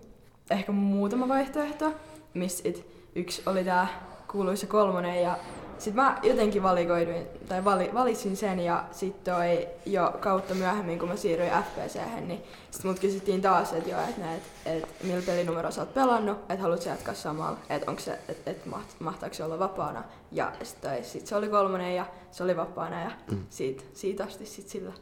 ehkä 0.51 0.71
muutama 0.71 1.27
vaihtoehto, 1.27 1.93
missä 2.33 2.69
yksi 3.15 3.41
oli 3.45 3.63
tää 3.63 3.87
kuuluisa 4.31 4.67
kolmonen 4.67 5.23
ja 5.23 5.37
sit 5.79 5.93
mä 5.93 6.19
jotenkin 6.23 6.63
valikoiduin, 6.63 7.27
tai 7.47 7.65
vali, 7.65 7.89
valitsin 7.93 8.37
sen 8.37 8.59
ja 8.59 8.83
sit 8.91 9.23
toi 9.23 9.67
jo 9.85 10.13
kautta 10.19 10.53
myöhemmin, 10.53 10.99
kun 10.99 11.09
mä 11.09 11.15
siirryin 11.15 11.51
FPC, 11.51 11.99
niin 12.25 12.43
sit 12.71 12.83
mut 12.83 12.99
kysyttiin 12.99 13.41
taas, 13.41 13.73
että 13.73 13.89
joo, 13.89 14.01
että 14.09 14.35
et, 14.35 14.43
et, 14.65 15.03
millä 15.03 15.21
pelinumero 15.25 15.71
sä 15.71 15.81
oot 15.81 15.93
pelannut, 15.93 16.37
että 16.37 16.61
haluat 16.61 16.81
sä 16.81 16.89
jatkaa 16.89 17.13
samalla, 17.13 17.57
että 17.69 17.91
onko 17.91 18.01
se, 18.01 18.19
että 18.29 18.51
et, 18.51 18.65
maht, 18.65 18.89
mahtaako 18.99 19.35
se 19.35 19.43
olla 19.43 19.59
vapaana. 19.59 20.03
Ja 20.31 20.51
sit, 20.63 20.81
toi, 20.81 21.03
sit 21.03 21.27
se 21.27 21.35
oli 21.35 21.49
kolmonen 21.49 21.95
ja 21.95 22.05
se 22.31 22.43
oli 22.43 22.57
vapaana 22.57 23.01
ja 23.01 23.11
mm. 23.31 23.37
siitä, 23.49 23.83
siitä 23.93 24.23
asti 24.23 24.45
sit 24.45 24.67
sillä. 24.67 24.93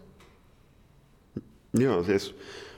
Joo, 1.74 2.04
siis 2.04 2.36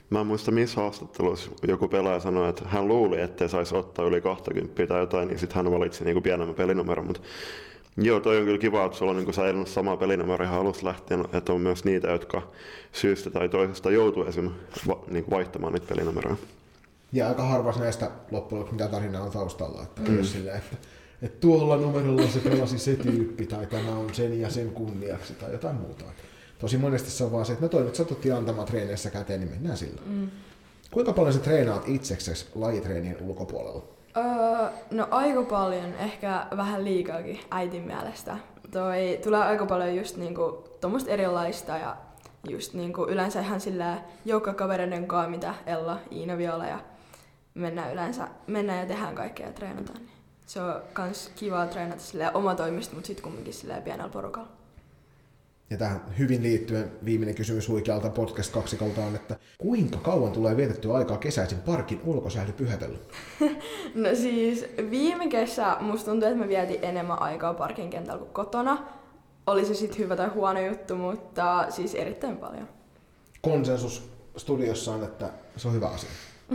mä 0.10 0.22
en 0.22 0.28
muista 0.28 0.52
missä 0.52 0.82
haastattelussa 0.82 1.52
joku 1.68 1.88
pelaaja 1.88 2.20
sanoi, 2.20 2.50
että 2.50 2.64
hän 2.68 2.88
luuli, 2.88 3.22
ettei 3.22 3.50
saisi 3.50 3.76
ottaa 3.76 4.06
yli 4.06 4.22
20 4.22 4.88
tai 4.88 5.00
jotain, 5.00 5.28
niin 5.28 5.40
sitten 5.40 5.56
hän 5.56 5.72
valitsi 5.72 6.04
niinku 6.04 6.22
pienemmän 6.22 6.56
pelinumeron. 6.56 7.08
Mutta 7.08 7.22
joo, 7.98 8.20
toi 8.20 8.38
on 8.38 8.46
kyllä 8.46 8.58
kiva, 8.58 8.86
että 8.86 8.98
sulla 8.98 9.12
on 9.12 9.16
niinku 9.16 9.34
säilynyt 9.34 9.68
sama 9.68 9.98
pelinumero 9.98 10.46
ihan 10.46 10.60
alusta 10.60 10.86
lähtien, 10.86 11.26
että 11.34 11.54
on 11.54 11.62
myös 11.62 11.86
niitä, 11.86 12.08
jotka 12.08 12.42
syystä 12.92 13.30
tai 13.30 13.50
toisesta 13.50 13.92
joutuu 13.92 14.24
esim. 14.24 14.52
Va- 14.88 15.04
niinku 15.08 15.32
vaihtamaan 15.32 15.74
niitä 15.74 15.88
pelinumeroja. 15.88 16.38
Ja 17.12 17.28
aika 17.28 17.44
harvas 17.44 17.80
näistä 17.80 18.12
loppujen 18.32 18.60
lopuksi 18.60 18.74
mitä 18.74 18.88
tarinaa 18.88 19.24
on 19.24 19.32
taustalla. 19.32 19.84
Että, 19.84 20.12
mm. 20.12 20.24
sille, 20.24 20.52
että, 20.52 20.78
että 21.22 21.40
tuolla 21.40 21.78
numerolla 21.78 22.28
se 22.28 22.40
pelasi 22.40 22.80
se 22.80 22.96
tyyppi 22.96 23.46
tai 23.46 23.66
tämä 23.66 23.92
on 23.92 24.14
sen 24.14 24.42
ja 24.42 24.50
sen 24.50 24.72
kunniaksi 24.72 25.34
tai 25.34 25.52
jotain 25.52 25.76
muuta. 25.76 26.06
Tosi 26.60 26.78
monesti 26.78 27.12
se 27.12 27.24
on 27.24 27.32
vaan 27.32 27.46
se, 27.46 27.54
että 27.54 27.66
no 27.66 27.70
toi 27.70 27.84
nyt 27.84 27.96
satuttiin 27.96 28.34
antamaan 28.34 28.68
treeneissä 28.68 29.10
käteen, 29.10 29.40
niin 29.40 29.52
mennään 29.52 29.78
sillä. 29.78 30.02
Mm. 30.06 30.30
Kuinka 30.92 31.14
paljon 31.14 31.34
sä 31.34 31.40
treenaat 31.40 31.84
itseksesi 31.88 32.46
lajitreenien 32.56 33.18
ulkopuolella? 33.22 33.97
Öö, 34.18 34.70
no 34.92 35.08
aika 35.12 35.44
paljon, 35.44 35.94
ehkä 35.94 36.46
vähän 36.58 36.86
liikaakin 36.86 37.40
äitin 37.52 37.84
mielestä. 37.84 38.38
Toi 38.72 39.20
tulee 39.24 39.44
aika 39.44 39.66
paljon 39.66 39.96
just 39.96 40.18
niinku 40.18 40.64
tuommoista 40.82 41.12
erilaista 41.12 41.78
ja 41.78 41.98
just 42.50 42.74
niinku 42.74 43.06
yleensä 43.06 43.40
ihan 43.40 43.62
sillä 43.62 43.98
joukkakavereiden 44.26 45.08
kanssa, 45.08 45.30
mitä 45.30 45.54
Ella, 45.66 46.00
Iina, 46.12 46.38
Viola 46.38 46.66
ja 46.66 46.80
mennään 47.54 47.94
yleensä, 47.94 48.28
mennään 48.48 48.80
ja 48.80 48.86
tehdään 48.86 49.16
kaikkea 49.16 49.48
ja 49.48 49.54
treenataan. 49.54 50.00
Niin 50.00 50.18
se 50.46 50.62
on 50.62 50.82
kans 50.94 51.32
kiva 51.36 51.66
treenata 51.66 52.02
silleen 52.02 52.36
omatoimista, 52.36 52.96
mutta 52.96 53.08
sitten 53.08 53.24
kumminkin 53.24 53.54
silleen 53.54 53.84
pienellä 53.84 54.10
porukalla. 54.10 54.57
Ja 55.70 55.78
tähän 55.78 56.02
hyvin 56.20 56.44
liittyen 56.44 56.92
viimeinen 57.06 57.36
kysymys 57.36 57.68
huikealta 57.70 58.10
podcast 58.10 58.54
kaksikolta 58.54 59.02
on, 59.02 59.16
että 59.16 59.36
kuinka 59.58 59.98
kauan 59.98 60.32
tulee 60.32 60.58
vietettyä 60.58 60.94
aikaa 60.94 61.18
kesäisin 61.18 61.62
parkin 61.62 62.02
ulkosählypyhätellä? 62.06 62.98
No 63.96 64.10
siis 64.16 64.66
viime 64.90 65.28
kesä 65.28 65.78
musta 65.80 66.12
tuntuu, 66.12 66.30
että 66.30 66.40
mä 66.44 66.48
vietin 66.48 66.80
enemmän 66.82 67.22
aikaa 67.22 67.54
parkin 67.54 67.90
kentällä 67.90 68.20
kuin 68.20 68.34
kotona. 68.34 68.78
Oli 69.48 69.66
se 69.66 69.74
sitten 69.74 70.00
hyvä 70.00 70.16
tai 70.16 70.28
huono 70.28 70.60
juttu, 70.60 70.96
mutta 70.96 71.66
siis 71.70 71.96
erittäin 71.96 72.38
paljon. 72.38 72.68
Konsensus 73.42 74.10
studiossa 74.38 74.94
on, 74.94 75.04
että 75.04 75.30
se 75.58 75.68
on 75.68 75.74
hyvä 75.74 75.88
asia. 75.88 76.10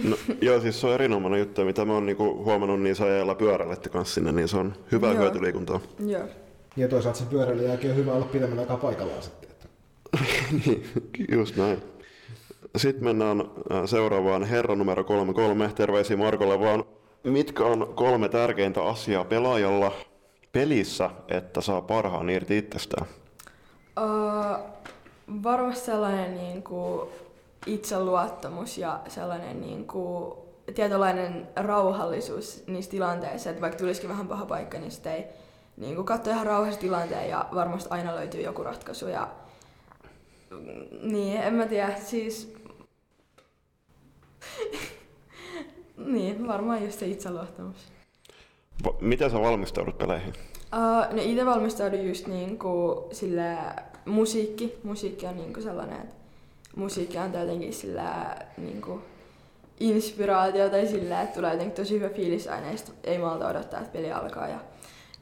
No, 0.05 0.17
joo, 0.41 0.61
siis 0.61 0.81
se 0.81 0.87
on 0.87 0.95
erinomainen 0.95 1.41
juttu, 1.41 1.65
mitä 1.65 1.85
mä 1.85 1.93
oon 1.93 2.07
niinku 2.07 2.45
huomannut, 2.45 2.81
niin 2.81 2.97
sä 2.97 3.05
ajalla 3.05 3.35
pyöräilette 3.35 3.89
kanssa 3.89 4.15
sinne, 4.15 4.33
niin 4.33 4.49
se 4.49 4.57
on 4.57 4.75
hyvää 4.93 5.13
Joo. 5.13 5.23
hyötyliikuntaa. 5.23 5.81
Joo. 6.07 6.29
Ja 6.77 6.89
toisaalta 6.89 7.19
sen 7.19 7.29
pyöräilyn 7.29 7.65
jälkeen 7.65 7.91
on 7.91 7.97
hyvä 7.97 8.13
olla 8.13 8.27
pidemmän 8.27 8.59
aikaa 8.59 8.77
paikallaan 8.77 9.23
sitten. 9.23 9.51
Että. 9.51 9.69
niin, 10.67 10.87
just 11.39 11.57
näin. 11.57 11.83
Sitten 12.77 13.05
mennään 13.05 13.41
äh, 13.41 13.83
seuraavaan 13.87 14.45
herra 14.45 14.75
numero 14.75 15.05
33. 15.05 15.73
Terveisiä 15.75 16.17
Markolle 16.17 16.61
vaan. 16.61 16.85
Mitkä 17.25 17.65
on 17.65 17.93
kolme 17.95 18.29
tärkeintä 18.29 18.83
asiaa 18.83 19.25
pelaajalla 19.25 19.93
pelissä, 20.53 21.11
että 21.29 21.61
saa 21.61 21.83
parhaan 21.83 22.31
irti 22.31 22.59
itsestään? 22.59 23.07
Uh, 24.01 24.61
varmasti 25.43 25.87
sellainen 25.87 26.37
niin 26.37 26.63
kuin, 26.63 27.09
itseluottamus 27.67 28.79
ja 28.79 29.01
sellainen 29.09 29.61
niin 29.61 29.87
kuin, 29.87 30.35
tietynlainen 30.75 31.49
rauhallisuus 31.57 32.65
niissä 32.67 32.91
tilanteissa, 32.91 33.51
että 33.51 33.63
vaikka 33.63 33.79
tulisikin 33.79 34.11
vähän 34.11 34.29
paha 34.29 34.47
paikka, 34.47 34.79
niin 34.79 34.91
sitten 34.91 35.13
ei 35.13 35.25
niin 35.77 35.95
kuin, 35.95 36.07
katso 36.07 36.31
ihan 36.31 36.47
rauhassa 36.47 36.81
tilanteen 36.81 37.29
ja 37.29 37.49
varmasti 37.55 37.91
aina 37.91 38.17
löytyy 38.17 38.41
joku 38.41 38.63
ratkaisu. 38.63 39.09
Ja, 39.09 39.29
niin, 41.03 41.43
en 41.43 41.55
mä 41.55 41.67
tiedä, 41.67 41.97
siis... 41.97 42.55
niin, 46.13 46.49
varmaan 46.49 46.85
just 46.85 46.99
se 46.99 47.07
itseluottamus. 47.07 47.93
Va- 48.85 48.97
miten 49.01 49.31
sä 49.31 49.41
valmistaudut 49.41 49.99
peleihin? 49.99 50.33
Uh, 50.75 51.17
no 51.17 51.23
itse 51.23 51.47
valmistaudun 51.47 52.07
just 52.09 52.27
niinku 52.27 53.09
sille 53.13 53.57
musiikki. 54.05 54.75
Musiikki 54.83 55.27
on 55.27 55.37
niinku 55.37 55.61
sellainen, 55.61 56.01
että 56.01 56.15
musiikki 56.77 57.19
on 57.19 57.33
jotenkin 57.33 57.73
sillä 57.73 58.37
niinku 58.57 59.01
inspiraatio 59.81 60.69
tai 60.69 60.87
sillä, 60.87 61.23
että 61.23 61.35
tulee 61.35 61.53
jotenkin 61.53 61.77
tosi 61.77 61.95
hyvä 61.95 62.09
fiilis 62.09 62.49
aina 62.49 62.67
ei 63.05 63.19
malta 63.19 63.49
odottaa, 63.49 63.81
että 63.81 63.93
peli 63.93 64.13
alkaa. 64.13 64.49
Ja 64.49 64.59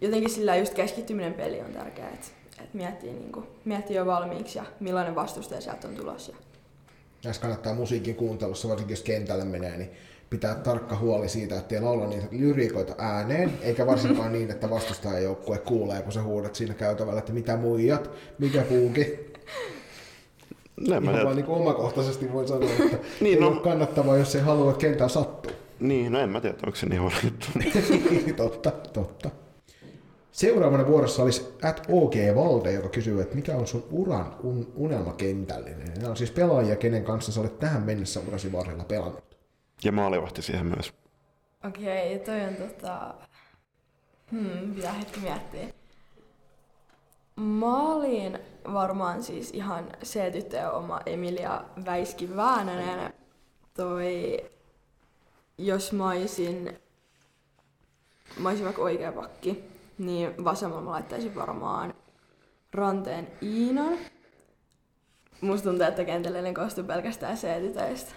jotenkin 0.00 0.30
sillä 0.30 0.56
just 0.56 0.74
keskittyminen 0.74 1.34
peli 1.34 1.60
on 1.60 1.72
tärkeää, 1.72 2.10
että, 2.10 2.26
että 2.58 2.76
miettii, 2.76 3.12
niinku, 3.12 3.46
miettii 3.64 3.96
jo 3.96 4.06
valmiiksi 4.06 4.58
ja 4.58 4.64
millainen 4.80 5.14
vastustaja 5.14 5.60
sieltä 5.60 5.88
on 5.88 5.94
tulossa. 5.94 6.32
Näissä 7.24 7.42
kannattaa 7.42 7.74
musiikin 7.74 8.14
kuuntelussa, 8.14 8.68
varsinkin 8.68 8.92
jos 8.92 9.02
kentälle 9.02 9.44
menee, 9.44 9.76
niin 9.76 9.90
pitää 10.30 10.54
tarkka 10.54 10.96
huoli 10.96 11.28
siitä, 11.28 11.58
että 11.58 11.74
ei 11.74 11.80
laula 11.80 12.06
niitä 12.06 12.26
lyriikoita 12.30 12.94
ääneen, 12.98 13.52
eikä 13.62 13.86
varsinkaan 13.86 14.32
niin, 14.32 14.50
että 14.50 14.70
vastustajajoukkue 14.70 15.58
kuulee, 15.58 16.02
kun 16.02 16.12
sä 16.12 16.22
huudat 16.22 16.54
siinä 16.54 16.74
käytävällä, 16.74 17.18
että 17.18 17.32
mitä 17.32 17.56
muijat, 17.56 18.10
mikä 18.38 18.62
puuki. 18.62 19.30
No, 20.88 21.00
mä 21.00 21.10
Ihan 21.10 21.24
vaan 21.24 21.36
niin 21.36 21.46
omakohtaisesti 21.46 22.32
voin 22.32 22.48
sanoa, 22.48 22.70
että 22.70 22.98
Niin, 23.20 23.34
ei 23.34 23.40
no. 23.40 23.48
ole 23.48 23.60
kannattavaa, 23.60 24.16
jos 24.16 24.34
ei 24.34 24.42
halua, 24.42 24.70
että 24.70 24.80
kentällä 24.80 25.08
sattuu. 25.08 25.52
Niin, 25.80 26.12
no 26.12 26.20
en 26.20 26.28
mä 26.30 26.40
tiedä, 26.40 26.56
onko 26.66 26.76
se 26.76 26.86
niin 26.86 27.00
huono 27.00 27.16
juttu. 27.24 27.46
totta, 28.36 28.70
totta. 28.92 29.30
Seuraavana 30.40 30.86
vuorossa 30.86 31.22
olisi 31.22 31.54
at 31.62 31.86
OG 31.88 32.14
Valde, 32.34 32.72
joka 32.72 32.88
kysyy, 32.88 33.20
että 33.20 33.34
mikä 33.34 33.56
on 33.56 33.66
sun 33.66 33.84
uran 33.90 34.36
un- 34.42 34.72
unelmakentällinen. 34.74 35.94
Nämä 35.96 36.10
on 36.10 36.16
siis 36.16 36.30
pelaajia, 36.30 36.76
kenen 36.76 37.04
kanssa 37.04 37.32
sä 37.32 37.40
olet 37.40 37.58
tähän 37.58 37.82
mennessä 37.82 38.20
urasi 38.28 38.52
varrella 38.52 38.84
pelannut. 38.84 39.36
Ja 39.84 39.92
maalivahti 39.92 40.42
siihen 40.42 40.66
myös. 40.66 40.92
Okei, 41.66 42.18
toi 42.18 42.40
on 42.40 42.54
tota... 42.54 43.14
Hmm, 44.30 44.74
pitää 44.74 44.92
hetki 44.92 45.20
miettiä. 45.20 45.66
Maaliin 47.36 48.38
varmaan 48.72 49.22
siis 49.22 49.50
ihan 49.50 49.84
se 50.02 50.30
tyttöjen 50.30 50.70
oma 50.70 51.00
Emilia 51.06 51.64
Väiski 51.84 52.36
Väänänen. 52.36 53.12
Toi, 53.74 54.38
jos 55.58 55.92
mä 55.92 56.08
olisin, 56.08 56.80
mä 58.38 58.48
olisin 58.48 58.64
vaikka 58.64 58.82
oikea 58.82 59.12
pakki, 59.12 59.70
niin 60.00 60.44
vasemmalla 60.44 60.82
mä 60.84 60.90
laittaisin 60.90 61.34
varmaan 61.34 61.94
ranteen 62.72 63.28
Iinan. 63.42 63.98
Musta 65.40 65.68
tuntuu, 65.68 65.86
että 65.86 66.04
kentällinen 66.04 66.54
koostuu 66.54 66.84
pelkästään 66.84 67.36
C-tytöistä. 67.36 68.12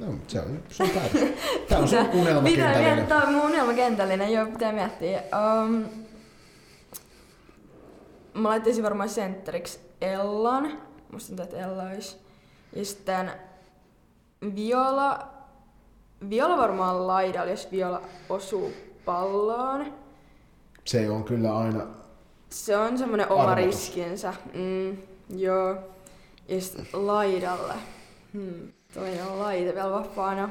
No, 0.00 0.06
se 0.26 0.40
on 0.40 0.62
sun 0.68 0.90
päätös. 0.90 1.20
Tämä 1.68 1.80
on 1.80 1.88
sun 1.88 1.98
unelmakentällinen. 1.98 2.96
miettiä, 2.96 3.30
mun 3.30 3.44
unelmakentällinen, 3.44 4.32
joo, 4.32 4.46
pitää 4.46 4.72
miettiä. 4.72 5.22
Um, 5.62 5.84
mä 8.34 8.48
laittaisin 8.48 8.84
varmaan 8.84 9.08
sentteriksi 9.08 9.80
Ellan. 10.00 10.78
Musta 11.12 11.28
tuntuu, 11.28 11.44
että 11.44 11.56
Ella 11.56 11.82
olisi. 11.82 12.16
Ja 12.76 12.84
sitten 12.84 13.32
Viola. 14.54 15.28
Viola 16.30 16.56
varmaan 16.56 17.06
laidalla, 17.06 17.50
jos 17.50 17.72
Viola 17.72 18.02
osuu 18.28 18.72
palloon. 19.04 20.07
Se 20.88 21.10
on 21.10 21.24
kyllä 21.24 21.58
aina 21.58 21.86
Se 22.50 22.76
on 22.76 22.98
semmoinen 22.98 23.32
oma 23.32 23.42
Arvotus. 23.42 23.74
riskinsä. 23.74 24.34
Mm, 24.54 24.96
joo. 25.40 25.76
Ja 26.48 26.60
sitten 26.60 26.86
laidalle. 26.92 27.74
Hmm. 28.32 28.72
Toinen 28.94 29.26
on 29.26 29.38
laita 29.38 29.74
vielä 29.74 29.90
vapaana. 29.90 30.50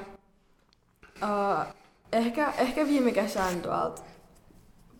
Uh, 1.23 1.73
ehkä, 2.11 2.53
ehkä 2.57 2.87
viime 2.87 3.11
kesän 3.11 3.61
tuolta 3.61 4.01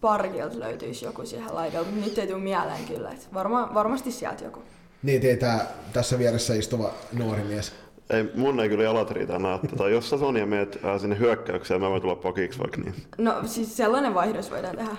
parkilta 0.02 0.60
löytyisi 0.60 1.06
joku 1.06 1.26
siihen 1.26 1.56
laidalle, 1.56 1.88
mutta 1.88 2.06
nyt 2.06 2.18
ei 2.18 2.28
tule 2.28 2.40
mieleen 2.40 2.86
kyllä. 2.86 3.12
Varma, 3.34 3.72
varmasti 3.74 4.12
sieltä 4.12 4.44
joku. 4.44 4.62
Niin 5.04 5.22
tietää 5.22 5.68
tässä 5.94 6.20
vieressä 6.20 6.54
istuva 6.54 6.92
nuori 7.14 7.44
mies. 7.44 7.74
Ei, 8.10 8.26
mun 8.36 8.60
ei 8.60 8.70
kyllä 8.70 8.84
jalat 8.84 9.12
riitä 9.12 9.36
enää. 9.36 9.60
Tota, 9.70 9.90
jos 9.90 10.10
sä 10.10 10.18
Sonja 10.18 10.46
meet 10.46 10.80
ää, 10.84 11.00
sinne 11.00 11.20
hyökkäykseen, 11.20 11.82
mä 11.82 11.90
voin 11.90 12.02
tulla 12.02 12.16
pakiksi 12.16 12.60
vaikka 12.60 12.78
niin. 12.82 12.96
No 13.18 13.34
siis 13.46 13.78
sellainen 13.78 14.14
vaihdos 14.14 14.52
voidaan 14.52 14.78
tehdä. 14.78 14.98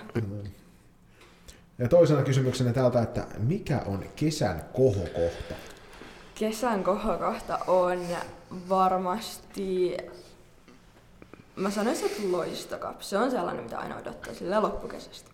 Ja 1.79 1.87
toisena 1.87 2.21
kysymyksenä 2.21 2.73
täältä, 2.73 3.01
että 3.01 3.25
mikä 3.37 3.81
on 3.85 4.03
kesän 4.15 4.61
kohokohta? 4.73 5.55
Kesän 6.35 6.83
kohokohta 6.83 7.59
on 7.67 7.99
varmasti... 8.69 9.97
Mä 11.55 11.69
sanoisin, 11.71 12.05
että 12.05 12.21
loistokap. 12.31 13.01
Se 13.01 13.17
on 13.17 13.31
sellainen, 13.31 13.63
mitä 13.63 13.79
aina 13.79 13.97
odottaa 13.97 14.33
sillä 14.33 14.61
loppukesästä. 14.61 15.31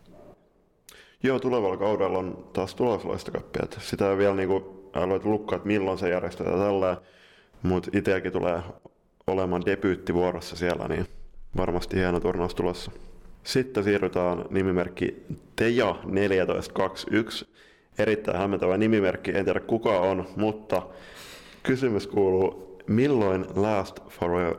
Joo, 1.23 1.39
tulevalla 1.39 1.77
kaudella 1.77 2.17
on 2.19 2.47
taas 2.53 2.75
tulosloistokappi. 2.75 3.59
että 3.63 3.77
Sitä 3.79 4.11
ei 4.11 4.17
vielä 4.17 4.35
niinku 4.35 4.89
aloitu 4.93 5.31
lukkaa, 5.31 5.55
että 5.55 5.67
milloin 5.67 5.97
se 5.97 6.09
järjestetään 6.09 6.59
tällä. 6.59 6.97
Mutta 7.65 7.89
itseäkin 7.93 8.31
tulee 8.31 8.61
olemaan 9.27 9.65
debyytti 9.65 10.13
vuorossa 10.13 10.55
siellä, 10.55 10.87
niin 10.87 11.07
varmasti 11.57 11.97
hieno 11.97 12.19
turnaus 12.19 12.55
tulossa. 12.55 12.91
Sitten 13.43 13.83
siirrytään 13.83 14.45
nimimerkki 14.49 15.25
Teja1421. 15.61 17.45
Erittäin 17.97 18.37
hämmentävä 18.37 18.77
nimimerkki, 18.77 19.31
en 19.37 19.45
tiedä 19.45 19.59
kuka 19.59 19.99
on, 19.99 20.27
mutta 20.35 20.87
kysymys 21.63 22.07
kuuluu, 22.07 22.77
milloin 22.87 23.45
Last 23.55 23.99
Forever? 24.09 24.55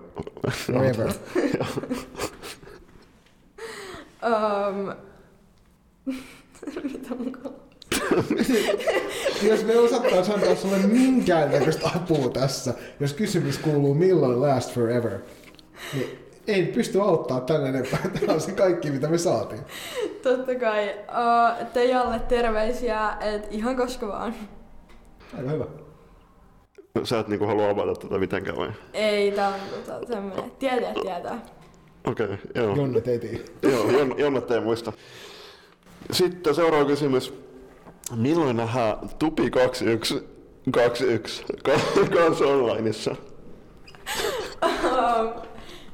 Forever. 0.51 1.12
Um, 4.23 4.92
mitä 6.92 7.14
mun 7.14 7.33
kuuluu? 7.42 7.65
Jos 9.42 9.64
me 9.64 9.76
osattaisiin 9.76 10.35
antaa 10.35 10.54
sulle 10.54 10.78
minkäännäköistä 10.78 11.90
apua 11.96 12.28
tässä, 12.28 12.74
jos 13.00 13.12
kysymys 13.12 13.59
kuuluu 13.59 13.94
milloin 13.94 14.42
last 14.42 14.74
forever, 14.74 15.18
niin 15.92 16.18
ei 16.46 16.66
pysty 16.66 17.00
auttaa 17.00 17.40
tänne 17.40 17.68
enempää. 17.68 17.98
Tämä 18.20 18.32
on 18.32 18.40
se 18.40 18.52
kaikki, 18.52 18.90
mitä 18.90 19.09
me 19.09 19.18
saatiin. 19.18 19.61
Totta 20.22 20.54
kai. 20.54 20.88
Uh, 20.88 21.66
Teijalle 21.72 22.18
terveisiä, 22.18 23.16
että 23.20 23.48
ihan 23.50 23.76
koska 23.76 24.09
vaan. 24.09 24.35
Aika 25.38 25.50
hyvä. 25.50 25.64
Sä 27.04 27.18
et 27.18 27.28
niinku 27.28 27.46
halua 27.46 27.70
avata 27.70 27.94
tätä 27.94 28.18
mitenkään 28.18 28.56
vai? 28.56 28.70
Ei, 28.92 29.32
tää 29.32 29.48
on 29.48 29.54
tota, 29.70 30.06
tämmönen. 30.06 30.50
Tietää, 30.59 30.94
tietää. 31.02 31.42
Okei, 32.04 32.26
okay, 32.26 32.38
joo. 32.54 32.76
Jonne 32.76 33.00
teitiin. 33.00 33.44
Joo, 33.62 33.90
Jon, 33.90 34.14
Jonnet 34.18 34.50
ei 34.50 34.61
muista. 34.61 34.92
Sitten 36.11 36.54
seuraava 36.54 36.85
kysymys. 36.85 37.45
Milloin 38.14 38.57
nähdään 38.57 38.97
Tupi 39.19 39.51
2121 39.51 41.45
ka- 41.64 42.16
kanssa 42.16 42.45
onlineissa? 42.45 43.16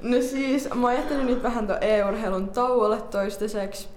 No 0.02 0.16
siis, 0.20 0.68
mä 0.74 0.86
oon 0.86 0.94
jättänyt 0.94 1.26
nyt 1.26 1.42
vähän 1.42 1.66
ton 1.66 1.76
e-urheilun 1.80 2.48
tauolle 2.48 3.02
toistaiseksi. 3.02 3.88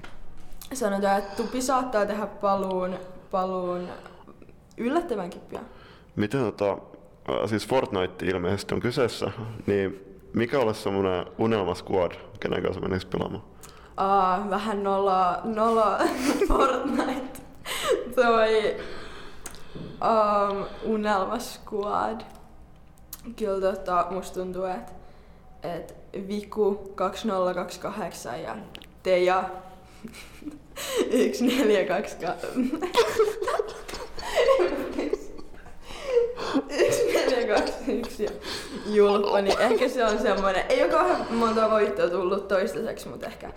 Sanotaan, 0.74 1.18
että 1.18 1.36
Tupi 1.36 1.62
saattaa 1.62 2.06
tehdä 2.06 2.28
paluun, 2.28 2.96
paluun 3.32 3.88
yllättävänkin 4.78 5.42
pian. 5.42 5.66
Miten 6.16 6.40
tota, 6.40 6.72
äh, 6.72 6.78
siis 7.50 7.68
Fortnite 7.68 8.26
ilmeisesti 8.26 8.74
on 8.76 8.80
kyseessä, 8.82 9.32
niin 9.66 10.00
mikä 10.34 10.60
olisi 10.60 10.82
semmoinen 10.82 11.26
unelma 11.38 11.76
squad, 11.76 12.12
kenen 12.40 12.64
kanssa 12.64 12.82
menisi 12.82 13.08
pelaamaan? 13.08 13.44
Uh, 14.02 14.50
vähän 14.50 14.84
nolla, 14.84 15.40
nolla 15.44 15.98
Fortnite. 16.48 17.35
Toi 18.16 18.76
um, 20.02 20.66
Unelma 20.84 21.40
Squad. 21.40 22.22
Kyllä 23.36 23.72
tota, 23.72 24.08
musta 24.10 24.40
tuntuu, 24.40 24.66
että 24.66 24.92
et 25.64 25.96
Viku 26.28 26.92
2028 26.96 28.42
ja 28.42 28.56
Teja 29.04 29.50
Yksi, 31.12 31.48
neljä, 31.48 31.86
kaksi, 31.86 32.16
ka... 32.16 32.34
Yksi, 36.70 37.14
neljä, 37.14 37.56
kaksi, 37.56 38.00
yksi 38.00 38.24
ja 38.24 38.32
julppa, 38.86 39.42
niin 39.42 39.60
ehkä 39.60 39.90
se 39.90 40.06
on 40.06 40.20
semmoinen. 40.20 40.64
Ei 40.70 40.84
ole 40.84 40.92
kauhean 40.92 41.34
monta 41.34 41.72
voittoa 41.72 42.10
tullut 42.10 42.48
toistaiseksi, 42.48 43.10
mutta 43.10 43.28
ehkä 43.28 43.54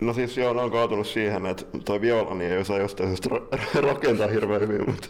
No 0.00 0.12
siis 0.14 0.36
joo, 0.36 0.52
ne 0.52 0.60
on 0.60 0.70
kaatunut 0.70 1.06
siihen, 1.06 1.46
että 1.46 1.64
toi 1.84 2.00
Violani 2.00 2.44
ei 2.44 2.58
osaa 2.58 2.78
jostain 2.78 3.08
syystä 3.08 3.28
ra- 3.28 3.80
rakentaa 3.88 4.28
hirveän 4.28 4.60
hyvin, 4.60 4.90
mutta... 4.90 5.08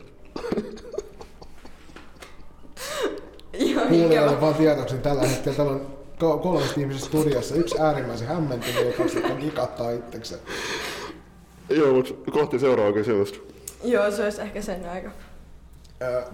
Joo, 3.59 3.87
Kuulijoille 3.87 4.15
ikävä. 4.15 4.41
vaan 4.41 4.55
tietoksi, 4.55 4.95
niin 4.95 5.03
tällä 5.03 5.23
hetkellä 5.27 5.57
täällä 5.57 5.73
on 5.73 5.87
ko- 6.21 6.39
kolmesta 6.43 6.81
ihmisestä 6.81 7.09
studiossa. 7.09 7.55
Yksi 7.55 7.81
äärimmäisen 7.81 8.29
hämmentynyt 8.29 8.87
ja 8.87 8.93
kaksi, 8.93 9.17
jotka 9.19 9.35
gikattaa 9.35 9.91
itsekseen. 9.91 10.41
Joo, 11.71 11.93
mutta 11.95 12.31
kohti 12.31 12.59
seuraavaa 12.59 12.93
kysymystä. 12.93 13.39
Joo, 13.85 14.11
se 14.11 14.25
olisi 14.25 14.43
ehkä 14.43 14.63
sen 14.63 14.89
aika. 14.89 15.11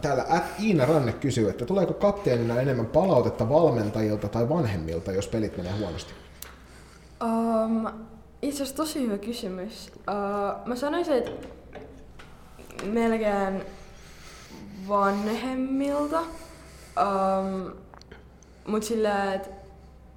Täällä 0.00 0.24
at 0.28 0.44
Iina 0.62 0.86
Ranne 0.86 1.12
kysyy, 1.12 1.48
että 1.48 1.64
tuleeko 1.66 1.94
kapteenina 1.94 2.60
enemmän 2.60 2.86
palautetta 2.86 3.48
valmentajilta 3.48 4.28
tai 4.28 4.48
vanhemmilta, 4.48 5.12
jos 5.12 5.28
pelit 5.28 5.56
menee 5.56 5.72
huonosti? 5.72 6.12
Um, 7.24 7.86
itse 8.48 8.62
asiassa 8.62 8.76
tosi 8.76 9.02
hyvä 9.02 9.18
kysymys. 9.18 9.90
Uh, 9.96 10.66
mä 10.66 10.76
sanoisin, 10.76 11.14
että 11.14 11.48
melkein 12.84 13.62
vanhemmilta. 14.88 16.20
Um, 16.20 17.72
mut 18.66 18.82
sillä, 18.82 19.34
että 19.34 19.50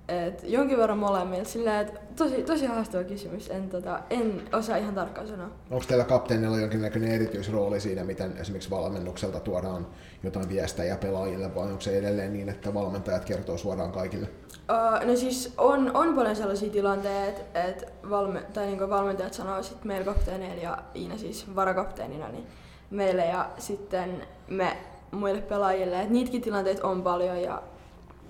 et 0.07 0.43
jonkin 0.43 0.77
verran 0.77 0.97
molemmilta. 0.97 1.49
Sillä, 1.49 1.79
että 1.79 1.99
tosi, 2.19 2.43
tosi 2.43 2.65
haastava 2.65 3.03
kysymys. 3.03 3.49
En, 3.49 3.69
tota, 3.69 3.99
en 4.09 4.41
osaa 4.53 4.77
ihan 4.77 4.95
tarkkaan 4.95 5.27
sanoa. 5.27 5.49
Onko 5.71 5.85
teillä 5.87 6.03
kapteenilla 6.03 6.57
jonkinnäköinen 6.57 7.11
erityisrooli 7.11 7.79
siinä, 7.79 8.03
miten 8.03 8.37
esimerkiksi 8.37 8.69
valmennukselta 8.69 9.39
tuodaan 9.39 9.87
jotain 10.23 10.49
viestejä 10.49 10.97
pelaajille, 10.97 11.55
vai 11.55 11.67
onko 11.67 11.81
se 11.81 11.97
edelleen 11.97 12.33
niin, 12.33 12.49
että 12.49 12.73
valmentajat 12.73 13.25
kertoo 13.25 13.57
suoraan 13.57 13.91
kaikille? 13.91 14.27
Uh, 14.49 15.07
no 15.07 15.15
siis 15.15 15.53
on, 15.57 15.91
on 15.93 16.15
paljon 16.15 16.35
sellaisia 16.35 16.69
tilanteita, 16.69 17.41
että 17.53 17.85
valme, 18.09 18.43
tai 18.53 18.65
niinku 18.65 18.89
valmentajat 18.89 19.33
sanoo 19.33 19.63
sit 19.63 19.83
meillä 19.83 20.05
kapteeneilla 20.05 20.63
ja 20.63 20.77
Iina 20.95 21.17
siis 21.17 21.55
varakapteenina 21.55 22.29
niin 22.29 22.47
meille 22.89 23.25
ja 23.25 23.49
sitten 23.57 24.27
me 24.47 24.77
muille 25.11 25.41
pelaajille. 25.41 26.01
Et 26.01 26.09
niitäkin 26.09 26.41
tilanteita 26.41 26.87
on 26.87 27.01
paljon 27.01 27.41
ja 27.41 27.63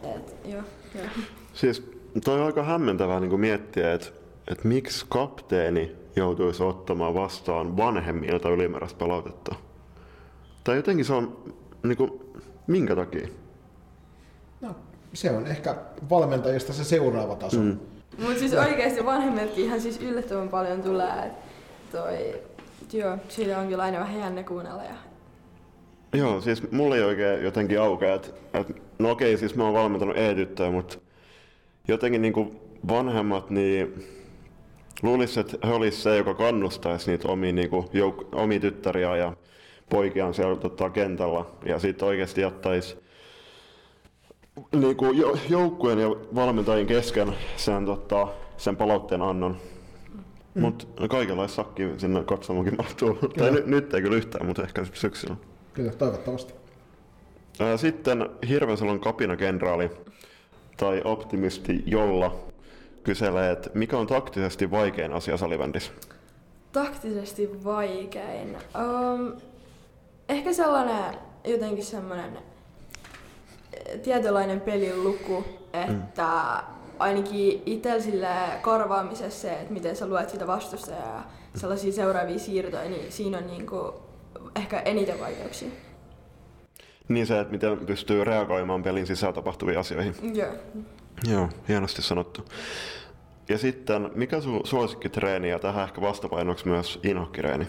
et, 0.03 0.35
joo, 0.45 0.63
joo. 0.95 1.05
Siis 1.53 1.98
toi 2.25 2.39
on 2.39 2.45
aika 2.45 2.63
hämmentävää 2.63 3.19
niin 3.19 3.39
miettiä, 3.39 3.93
että, 3.93 4.07
että 4.47 4.67
miksi 4.67 5.05
kapteeni 5.09 5.95
joutuisi 6.15 6.63
ottamaan 6.63 7.13
vastaan 7.13 7.77
vanhemmilta 7.77 8.49
ylimääräistä 8.49 8.99
palautetta. 8.99 9.55
Tai 10.63 10.75
jotenkin 10.75 11.05
se 11.05 11.13
on, 11.13 11.53
niin 11.83 11.97
kuin, 11.97 12.21
minkä 12.67 12.95
takia? 12.95 13.27
No, 14.61 14.75
se 15.13 15.31
on 15.31 15.47
ehkä 15.47 15.75
valmentajista 16.09 16.73
se 16.73 16.83
seuraava 16.83 17.35
taso. 17.35 17.59
Mm. 17.59 17.77
Mut 18.17 18.37
siis 18.37 18.53
oikeesti 18.53 19.05
vanhemmiltakin 19.05 19.65
ihan 19.65 19.81
siis 19.81 20.01
yllättävän 20.01 20.49
paljon 20.49 20.81
tulee, 20.83 21.25
että 21.25 21.41
toi, 21.91 22.41
joo, 22.93 23.17
siitä 23.27 23.59
on 23.59 23.67
kyllä 23.67 23.83
aina 23.83 23.99
vähän 23.99 24.19
jännä 24.19 24.43
kuunnella 24.43 24.83
ja 24.83 24.95
Joo, 26.13 26.41
siis 26.41 26.71
mulla 26.71 26.95
ei 26.95 27.03
oikein 27.03 27.43
jotenkin 27.43 27.81
aukea, 27.81 28.15
että, 28.15 28.27
että 28.53 28.73
no 28.99 29.11
okei, 29.11 29.37
siis 29.37 29.55
mä 29.55 29.63
oon 29.63 29.73
valmentanut 29.73 30.17
E-tyttöä, 30.17 30.71
mutta 30.71 30.97
jotenkin 31.89 32.21
niin 32.21 32.33
kuin 32.33 32.59
vanhemmat, 32.87 33.49
niin 33.49 34.03
luulisin, 35.03 35.41
että 35.41 35.67
he 35.67 35.73
olisivat 35.73 36.03
se, 36.03 36.17
joka 36.17 36.33
kannustaisi 36.33 37.11
niitä 37.11 37.27
omia, 37.27 37.53
niin 37.53 37.69
kuin, 37.69 37.85
jouk- 37.85 38.27
omia 38.31 38.59
tyttäriä 38.59 39.15
ja 39.15 39.33
poikiaan 39.89 40.33
siellä 40.33 40.55
tota, 40.55 40.89
kentällä 40.89 41.45
ja 41.65 41.79
sitten 41.79 42.07
oikeasti 42.07 42.41
jättäisi 42.41 42.97
niin 44.75 44.95
kuin, 44.95 45.17
jo, 45.17 45.37
joukkueen 45.49 45.99
ja 45.99 46.09
valmentajien 46.09 46.87
kesken 46.87 47.33
sen, 47.55 47.85
tota, 47.85 48.27
sen 48.57 48.75
palautteen 48.75 49.21
annon. 49.21 49.57
Mm. 50.53 50.61
Mutta 50.61 51.07
kaikenlaista 51.07 51.55
sakki 51.55 51.83
sinne 51.97 52.23
katsomaankin 52.23 52.77
mahtuu. 52.77 53.17
Tai 53.37 53.51
nyt, 53.51 53.65
nyt 53.65 53.93
ei 53.93 54.01
kyllä 54.01 54.17
yhtään, 54.17 54.45
mutta 54.45 54.63
ehkä 54.63 54.85
syksyllä. 54.93 55.35
Kyllä, 55.73 55.91
toivottavasti. 55.91 56.53
Sitten 57.75 58.29
Hirvensalon 58.49 58.99
kapinakenraali 58.99 59.89
tai 60.79 61.01
optimisti 61.05 61.83
Jolla 61.85 62.35
kyselee, 63.03 63.51
että 63.51 63.69
mikä 63.73 63.97
on 63.97 64.07
taktisesti 64.07 64.71
vaikein 64.71 65.13
asia 65.13 65.37
salibändissä? 65.37 65.91
taktisesti 66.71 67.63
vaikein. 67.63 68.57
Um, 68.75 69.33
ehkä 70.29 70.53
sellainen 70.53 71.19
jotenkin 71.43 71.85
semmoinen 71.85 72.37
eh, 73.73 73.99
tietynlainen 73.99 74.61
pelin 74.61 75.03
luku, 75.03 75.43
että 75.73 76.63
ainakin 76.99 77.63
itsellä 77.65 78.01
sille 78.01 78.27
korvaamisessa 78.61 79.41
se, 79.41 79.53
että 79.53 79.73
miten 79.73 79.95
sä 79.95 80.07
luet 80.07 80.29
sitä 80.29 80.47
vastustajaa 80.47 81.31
ja 81.53 81.59
sellaisia 81.59 81.91
seuraavia 81.91 82.39
siirtoja, 82.39 82.89
niin 82.89 83.11
siinä 83.11 83.37
on 83.37 83.47
niinku 83.47 83.93
ehkä 84.55 84.79
eniten 84.79 85.19
vaikeuksia. 85.19 85.69
Niin 87.09 87.27
se, 87.27 87.39
että 87.39 87.51
miten 87.51 87.77
pystyy 87.77 88.23
reagoimaan 88.23 88.83
pelin 88.83 89.07
sisällä 89.07 89.33
tapahtuviin 89.33 89.79
asioihin. 89.79 90.15
Joo. 90.33 90.51
Joo, 91.27 91.49
hienosti 91.67 92.01
sanottu. 92.01 92.45
Ja 93.49 93.57
sitten, 93.57 94.11
mikä 94.15 94.41
sun 94.41 94.61
suosikkitreeni 94.63 95.49
ja 95.49 95.59
tähän 95.59 95.83
ehkä 95.83 96.01
vastapainoksi 96.01 96.67
myös 96.67 96.99
inhokkireeni? 97.03 97.67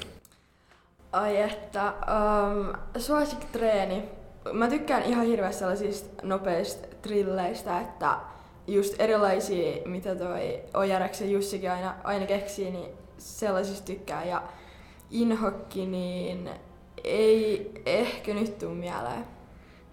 Ai 1.12 1.42
että, 1.42 1.92
um, 1.92 2.72
suosikkitreeni. 3.00 4.04
Mä 4.52 4.68
tykkään 4.68 5.02
ihan 5.02 5.26
hirveästi 5.26 5.58
sellaisista 5.58 6.26
nopeista 6.26 6.88
trilleistä, 7.02 7.80
että 7.80 8.16
just 8.66 8.94
erilaisia, 8.98 9.82
mitä 9.84 10.14
toi 10.14 10.60
Ojareksen 10.74 11.30
Jussikin 11.32 11.70
aina, 11.70 11.94
aina 12.04 12.26
keksii, 12.26 12.70
niin 12.70 12.90
sellaisista 13.18 13.86
tykkään. 13.86 14.28
Ja 14.28 14.42
inhokki, 15.10 15.86
niin 15.86 16.50
ei 17.04 17.72
ehkä 17.86 18.34
nyt 18.34 18.58
tuu 18.58 18.74
mieleen. 18.74 19.24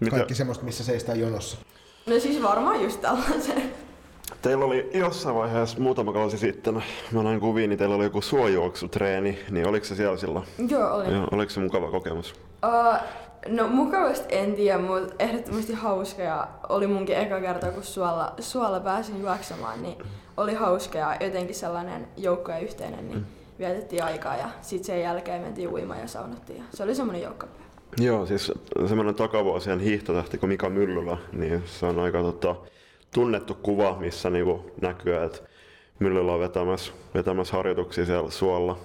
Mitä? 0.00 0.16
Kaikki 0.16 0.34
semmoista, 0.34 0.64
missä 0.64 0.84
seistään 0.84 1.20
jonossa. 1.20 1.56
No 2.06 2.20
siis 2.20 2.42
varmaan 2.42 2.82
just 2.82 3.00
tällaisen. 3.00 3.62
Teillä 4.42 4.64
oli 4.64 4.90
jossain 4.94 5.36
vaiheessa 5.36 5.80
muutama 5.80 6.12
kausi 6.12 6.38
sitten, 6.38 6.82
mä 7.12 7.22
näin 7.22 7.40
kuviin, 7.40 7.70
niin 7.70 7.78
teillä 7.78 7.94
oli 7.94 8.04
joku 8.04 8.20
suojuoksutreeni, 8.20 9.38
niin 9.50 9.68
oliko 9.68 9.86
se 9.86 9.94
siellä 9.94 10.16
silloin? 10.16 10.44
Joo, 10.68 10.94
oli. 10.94 11.12
Joo, 11.14 11.26
oliko 11.30 11.50
se 11.50 11.60
mukava 11.60 11.90
kokemus? 11.90 12.34
Uh, 12.66 12.98
no 13.48 13.68
mukavasti 13.68 14.36
en 14.36 14.54
tiedä, 14.54 14.78
mutta 14.78 15.14
ehdottomasti 15.18 15.72
hauska 15.72 16.22
ja 16.22 16.48
oli 16.68 16.86
munkin 16.86 17.16
eka 17.16 17.40
kerta, 17.40 17.70
kun 17.70 17.82
suolla, 17.82 18.34
suolla 18.40 18.80
pääsin 18.80 19.20
juoksemaan, 19.20 19.82
niin 19.82 19.98
oli 20.36 20.54
hauska 20.54 20.98
ja 20.98 21.16
jotenkin 21.20 21.54
sellainen 21.54 22.08
joukko 22.16 22.52
ja 22.52 22.58
yhteinen, 22.58 23.08
niin 23.08 23.26
vietettiin 23.58 24.04
aikaa 24.04 24.36
ja 24.36 24.50
sitten 24.62 24.84
sen 24.86 25.02
jälkeen 25.02 25.42
mentiin 25.42 25.68
uimaan 25.68 26.00
ja 26.00 26.08
saunattiin 26.08 26.58
ja 26.58 26.64
se 26.74 26.82
oli 26.82 26.94
semmoinen 26.94 27.22
joukkopäivä. 27.22 27.64
Joo, 28.00 28.26
siis 28.26 28.52
semmoinen 28.86 29.14
takavuosien 29.14 29.80
hiihtotähti 29.80 30.38
kuin 30.38 30.48
Mika 30.48 30.70
Myllylä, 30.70 31.16
niin 31.32 31.62
se 31.66 31.86
on 31.86 31.98
aika 31.98 32.22
tota, 32.22 32.56
tunnettu 33.14 33.54
kuva, 33.54 33.96
missä 34.00 34.30
niinku 34.30 34.70
näkyy, 34.80 35.16
että 35.16 35.38
Myllylä 35.98 36.32
on 36.32 36.40
vetämässä, 36.40 36.92
vetämässä 37.14 37.56
harjoituksia 37.56 38.06
siellä 38.06 38.30
suolla. 38.30 38.78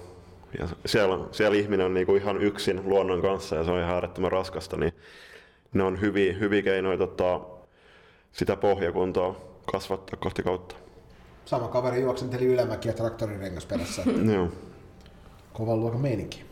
Ja 0.58 0.68
siellä, 0.86 1.18
siellä 1.32 1.56
ihminen 1.56 1.86
on 1.86 1.94
niinku 1.94 2.16
ihan 2.16 2.42
yksin 2.42 2.80
luonnon 2.84 3.22
kanssa 3.22 3.56
ja 3.56 3.64
se 3.64 3.70
on 3.70 3.80
ihan 3.80 3.94
äärettömän 3.94 4.32
raskasta, 4.32 4.76
niin 4.76 4.92
ne 5.72 5.82
on 5.82 6.00
hyviä, 6.00 6.32
hyviä 6.32 6.62
keinoja 6.62 6.98
tota, 6.98 7.40
sitä 8.32 8.56
pohjakuntoa 8.56 9.36
kasvattaa 9.72 10.18
kohti 10.20 10.42
kautta. 10.42 10.83
Sama 11.44 11.68
kaveri 11.68 12.00
juoksenteli 12.00 12.46
ylämäkiä 12.46 12.92
traktorirengas 12.92 13.66
perässä. 13.66 14.02
Joo. 14.34 14.48
Kovan 15.52 15.80
luokan 15.80 16.00
meininki. 16.00 16.44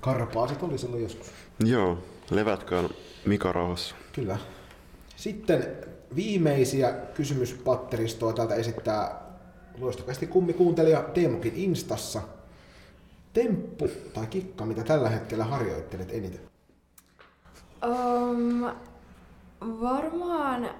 Karpaasit 0.00 0.62
oli 0.62 0.78
silloin 0.78 1.02
joskus. 1.02 1.26
Joo, 1.64 1.98
levätköön 2.30 2.88
Mika 3.26 3.52
rauhassa. 3.52 3.94
Kyllä. 4.12 4.38
Sitten 5.16 5.66
viimeisiä 6.16 6.92
kysymyspatteristoa 7.14 8.32
täältä 8.32 8.54
esittää 8.54 9.20
loistokästi 9.80 10.26
kummikuuntelija 10.26 11.02
Teemukin 11.02 11.52
Instassa. 11.56 12.22
Temppu 13.32 13.88
tai 14.14 14.26
kikka, 14.26 14.66
mitä 14.66 14.84
tällä 14.84 15.08
hetkellä 15.08 15.44
harjoittelet 15.44 16.10
eniten? 16.12 16.40
Um, 17.84 18.64
varmaan 19.62 20.70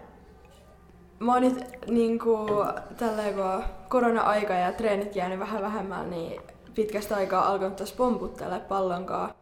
mä 1.19 1.33
oon 1.33 1.43
nyt 1.43 1.65
niinku 1.87 2.39
tälleen 2.97 3.35
kun 3.35 3.65
korona-aika 3.89 4.53
ja 4.53 4.73
treenit 4.73 5.17
jäänyt 5.17 5.39
vähän 5.39 5.63
vähemmällä, 5.63 6.11
niin 6.11 6.41
pitkästä 6.75 7.17
aikaa 7.17 7.47
alkanut 7.47 7.77
taas 7.77 7.93
pomputtele 7.93 8.61
pallonkaan 8.61 9.35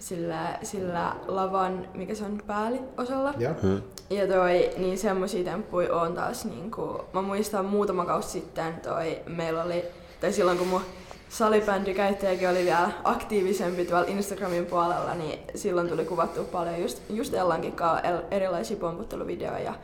sillä, 0.00 0.58
sillä 0.62 1.16
lavan, 1.26 1.88
mikä 1.94 2.14
se 2.14 2.24
on 2.24 2.42
pääliosalla. 2.46 3.34
Ja? 3.38 3.54
Hmm. 3.62 3.82
Ja 4.10 4.26
toi, 4.26 4.70
niin 4.76 4.98
semmosia 4.98 5.44
temppuja 5.44 5.94
on 5.94 6.14
taas 6.14 6.44
niinku, 6.44 7.04
mä 7.12 7.22
muistan 7.22 7.64
muutama 7.64 8.04
kausi 8.04 8.28
sitten 8.28 8.74
toi, 8.80 9.22
meillä 9.26 9.62
oli, 9.62 9.84
tai 10.20 10.32
silloin 10.32 10.58
kun 10.58 10.68
mun 10.68 10.82
salibändikäyttäjäkin 11.28 12.48
oli 12.48 12.64
vielä 12.64 12.90
aktiivisempi 13.04 13.84
tuolla 13.84 14.06
Instagramin 14.06 14.66
puolella, 14.66 15.14
niin 15.14 15.38
silloin 15.54 15.88
tuli 15.88 16.04
kuvattu 16.04 16.44
paljon 16.44 16.82
just, 16.82 17.02
just 17.10 17.34
Ellankin 17.34 17.72
kanssa 17.72 18.08
erilaisia 18.30 18.76
pomputteluvideoja 18.76 19.58
ja 19.58 19.74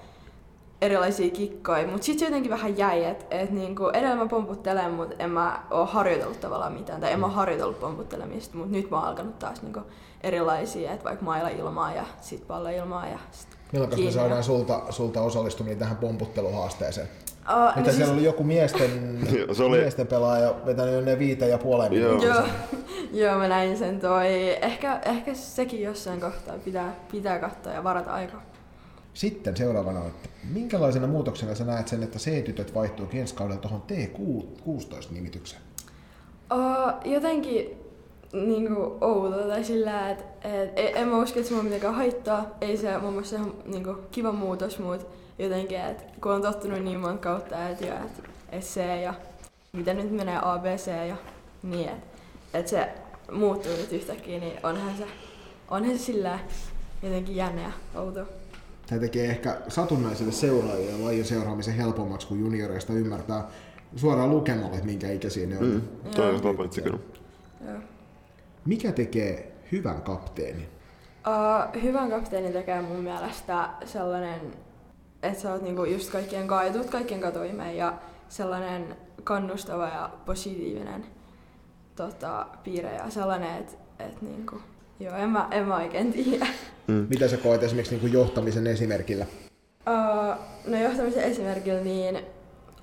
erilaisia 0.83 1.31
kikkoja, 1.31 1.87
mutta 1.87 2.05
sitten 2.05 2.19
se 2.19 2.25
jotenkin 2.25 2.51
vähän 2.51 2.79
jäi, 2.79 3.05
että 3.05 3.25
et 3.31 3.51
niinku, 3.51 3.89
edellä 3.89 4.17
mä 4.17 4.27
pomputtelen, 4.27 4.91
mutta 4.91 5.15
en 5.19 5.31
mä 5.31 5.63
oo 5.71 5.87
harjoitellut 5.87 6.41
tavallaan 6.41 6.73
mitään, 6.73 7.01
tai 7.01 7.13
en 7.13 7.21
mä 7.21 7.27
oo 7.27 7.33
harjoitellut 7.33 7.81
pomputtelemista, 7.81 8.57
mutta 8.57 8.73
nyt 8.73 8.91
mä 8.91 8.97
oon 8.97 9.09
alkanut 9.09 9.39
taas 9.39 9.63
niinku 9.63 9.81
erilaisia, 10.21 10.93
että 10.93 11.05
vaikka 11.05 11.25
mailla 11.25 11.49
ilmaa 11.49 11.95
ja 11.95 12.05
sit 12.21 12.47
pallo 12.47 12.69
ilmaa 12.69 13.07
ja 13.07 13.19
sit 13.31 13.59
Milloin 13.73 14.05
me 14.05 14.11
saadaan 14.11 14.45
sulta, 14.45 14.83
sulta 14.91 15.23
osallistuminen 15.23 15.79
tähän 15.79 15.97
pomputteluhaasteeseen? 15.97 17.09
Uh, 17.49 17.77
Mitä 17.77 17.81
no 17.81 17.85
siellä 17.85 18.05
siis... 18.05 18.11
oli 18.11 18.25
joku 18.25 18.45
miesten, 18.45 18.91
se 19.57 19.63
oli... 19.63 19.79
miesten 19.79 20.07
pelaaja 20.07 20.55
vetänyt 20.67 20.95
jo 20.95 21.01
ne 21.01 21.19
viite 21.19 21.49
ja 21.49 21.59
puoleen 21.59 21.93
Joo. 21.93 22.23
Joo. 22.23 22.43
Joo, 23.13 23.39
mä 23.39 23.49
näin 23.49 23.79
sen 23.79 24.01
toi. 24.01 24.57
Ehkä, 24.65 25.01
ehkä 25.05 25.35
sekin 25.35 25.83
jossain 25.83 26.21
kohtaa 26.21 26.55
pitää, 26.65 26.95
pitää 27.13 27.39
katsoa 27.39 27.73
ja 27.73 27.85
varata 27.85 28.13
aikaa. 28.13 28.43
Sitten 29.19 29.57
seuraavana, 29.57 30.07
että 30.07 30.29
minkälaisena 30.53 31.07
muutoksena 31.07 31.55
sä 31.55 31.65
näet 31.65 31.89
sen, 31.89 32.03
että 32.03 32.19
C-tytöt 32.19 32.75
vaihtuu 32.75 33.09
ensi 33.13 33.35
kaudella 33.35 33.61
tuohon 33.61 33.83
T16-nimitykseen? 33.89 35.61
Uh, 36.53 37.13
jotenkin 37.13 37.71
niin 38.33 38.67
kuin 38.67 38.99
outo 39.01 39.49
tai 39.49 39.65
sillä, 39.65 40.11
että 40.11 40.25
et, 40.77 40.97
en 40.97 41.09
mä 41.09 41.23
usko, 41.23 41.39
että 41.39 41.49
se 41.49 41.55
mua 41.55 41.63
mitenkään 41.63 41.95
haittaa. 41.95 42.47
Ei 42.61 42.77
se 42.77 42.99
mun 42.99 43.13
mielestä 43.13 43.37
ihan 43.37 43.55
niin 43.65 43.85
kuin, 43.85 43.97
kiva 44.11 44.33
muutos, 44.33 44.79
mutta 44.79 45.07
jotenkin, 45.39 45.81
että 45.81 46.05
kun 46.23 46.33
on 46.33 46.43
tottunut 46.43 46.83
niin 46.83 47.01
monta 47.01 47.23
kautta, 47.23 47.69
että, 47.69 47.85
että, 47.85 48.23
että 48.53 48.67
C 48.67 49.03
ja 49.03 49.15
mitä 49.73 49.95
nyt 49.95 50.11
menee 50.11 50.39
A, 50.43 50.59
B, 50.59 50.65
C 50.65 50.87
ja 51.09 51.17
niin, 51.63 51.89
että, 51.89 52.19
että 52.55 52.71
se 52.71 52.89
muuttuu 53.33 53.73
nyt 53.73 53.93
yhtäkkiä, 53.93 54.39
niin 54.39 54.61
onhan 54.63 54.97
se, 54.99 55.07
onhan 55.71 55.99
se 55.99 56.05
sillä 56.05 56.39
jotenkin 57.03 57.37
jännä 57.37 57.63
ja 57.63 57.73
outo. 58.01 58.38
Tämä 58.89 59.01
tekee 59.01 59.31
ehkä 59.31 59.57
satunnaisille 59.69 60.33
seuraajille 60.33 61.05
lajin 61.05 61.25
seuraamisen 61.25 61.75
helpommaksi, 61.75 62.27
kun 62.27 62.41
junioreista 62.41 62.93
ymmärtää 62.93 63.49
suoraan 63.97 64.31
lukemalla, 64.31 64.75
että 64.75 64.87
minkä 64.87 65.11
ikäisiä 65.11 65.47
ne 65.47 65.59
on. 65.59 65.65
Mm, 65.65 65.83
toi 66.17 66.35
on 66.35 66.57
pointti 66.57 66.83
kyllä. 66.83 66.99
Mikä 68.65 68.93
tekee 68.93 69.53
hyvän 69.73 70.03
kapteenin? 70.03 70.69
Uh, 71.27 71.83
hyvän 71.83 72.11
kapteenin 72.11 72.53
tekee 72.53 72.83
mun 72.83 73.01
mielestä 73.01 73.69
sellainen, 73.85 74.41
että 75.23 75.41
sä 75.41 75.53
oot 75.53 75.63
niinku 75.63 75.85
just 75.85 76.11
kaikkien 76.11 76.47
kaitut, 76.47 76.91
kaikkien 76.91 77.21
katoimeen 77.21 77.77
ja 77.77 77.99
sellainen 78.29 78.97
kannustava 79.25 79.89
ja 79.89 80.11
positiivinen 80.27 81.07
tota, 81.97 82.47
piirre 82.65 82.95
ja 82.95 83.11
sellainen, 83.11 83.59
että 83.59 83.73
et 83.99 84.23
niinku, 84.23 84.61
joo, 85.01 85.17
en 85.17 85.31
mä, 85.31 85.49
en 85.51 85.67
mä 85.67 85.77
oikein 85.77 86.13
tiedä. 86.13 86.47
Mm. 86.89 87.07
Mitä 87.11 87.29
sä 87.29 87.37
koet 87.37 87.63
esimerkiksi 87.63 87.95
niinku 87.95 88.07
johtamisen 88.07 88.67
esimerkillä? 88.67 89.27
Uh, 89.89 90.39
no 90.67 90.83
johtamisen 90.83 91.23
esimerkillä 91.23 91.81
niin 91.81 92.19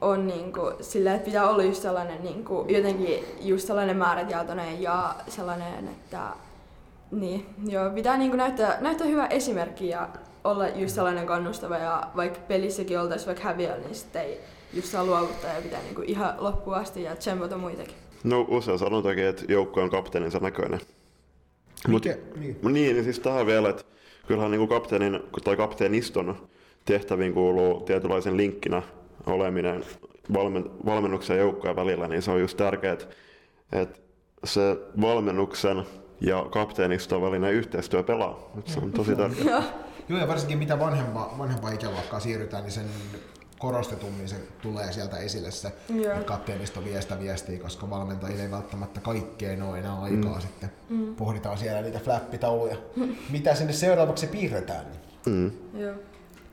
on 0.02 0.28
niinku 0.28 0.72
sillä, 0.82 1.14
että 1.14 1.26
pitää 1.26 1.50
olla 1.50 1.64
just 1.64 1.82
sellainen 1.82 2.24
niinku, 2.24 2.66
jotenkin 2.70 3.26
just 3.42 3.68
sellainen 3.68 3.98
määrätietoinen 3.98 4.82
ja 4.82 5.16
sellainen, 5.28 5.88
että 5.88 6.20
niin, 7.12 7.46
joo, 7.68 7.90
pitää 7.90 8.18
niinku 8.18 8.38
näyttää, 8.38 8.78
näyttää 8.82 9.08
hyvä 9.08 9.28
esimerkki 9.28 9.90
ja 9.90 10.10
olla 10.44 10.68
just 10.68 10.96
sellainen 10.96 11.26
kannustava 11.26 11.78
ja 11.78 12.04
vaikka 12.16 12.40
pelissäkin 12.48 13.00
oltaisiin 13.00 13.28
vaikka 13.28 13.44
häviöllä, 13.44 13.78
niin 13.78 13.96
sitten 13.96 14.22
ei 14.22 14.40
just 14.74 14.88
saa 14.88 15.06
luovuttaa 15.06 15.54
ja 15.54 15.62
pitää 15.62 15.82
niinku 15.82 16.02
ihan 16.02 16.34
loppuun 16.38 16.76
asti 16.76 17.04
ja 17.04 17.16
tsempata 17.16 17.58
muitakin. 17.58 17.96
No 18.24 18.46
usein 18.50 18.80
sanotaankin, 18.80 19.26
että 19.26 19.44
joukko 19.48 19.82
on 19.82 19.90
kapteeninsa 19.90 20.40
näköinen. 20.40 20.80
Mut, 21.88 22.06
niin. 22.06 22.58
niin, 22.64 22.74
niin 22.74 23.04
siis 23.04 23.20
tähän 23.20 23.46
vielä, 23.46 23.70
että 23.70 23.84
kyllähän 24.28 24.52
niin 24.52 24.68
kapteenin 24.68 25.20
tai 25.44 25.58
kapteeniston 25.58 26.48
tehtäviin 26.86 27.34
kuuluu 27.34 27.82
tietynlaisen 27.82 28.38
linkkinä 28.38 28.82
oleminen 29.26 29.84
valmen, 30.34 30.66
valmennuksen 30.86 31.38
ja 31.38 31.44
joukkojen 31.44 31.76
välillä, 31.76 32.08
niin 32.08 32.22
se 32.22 32.32
on 32.32 32.40
just 32.40 32.58
tärkeää, 32.58 32.94
että 32.94 34.00
se 34.44 34.78
valmennuksen 35.02 35.84
ja 36.22 36.46
kapteeniston 36.50 37.22
välinen 37.22 37.54
yhteistyö 37.54 38.04
pelaa. 38.04 38.40
Se 38.66 38.80
on 38.80 38.92
tosi 38.92 39.16
tärkeää. 39.16 39.64
Joo, 40.10 40.20
ja 40.20 40.28
varsinkin 40.28 40.58
mitä 40.58 40.80
vanhempa, 40.80 41.36
vanhempaa 41.38 41.72
ikäluokkaa 41.72 42.20
siirrytään, 42.20 42.64
niin 42.64 42.72
sen 42.72 42.86
korostetummin 43.60 44.30
se 44.30 44.36
tulee 44.62 44.92
sieltä 44.92 45.18
esille 45.18 45.52
se 45.52 45.72
yeah. 45.96 46.26
kapteenisto 46.26 46.84
viestä 46.84 47.20
viestii, 47.20 47.60
koska 47.60 47.90
valmentajille 47.90 48.44
ei 48.44 48.52
välttämättä 48.52 49.02
kaikkeen 49.02 49.62
ole 49.62 49.80
enää 49.80 50.02
aikaa 50.02 50.36
mm. 50.36 50.42
sitten. 50.42 50.72
Mm. 50.90 51.16
Pohditaan 51.16 51.58
siellä 51.58 51.82
niitä 51.82 52.00
flappitauluja. 52.00 52.78
Mitä 53.30 53.56
sinne 53.56 53.74
seuraavaksi 53.74 54.28
piirretään. 54.28 54.86
Mm. 55.26 55.52
Yeah. 55.78 55.98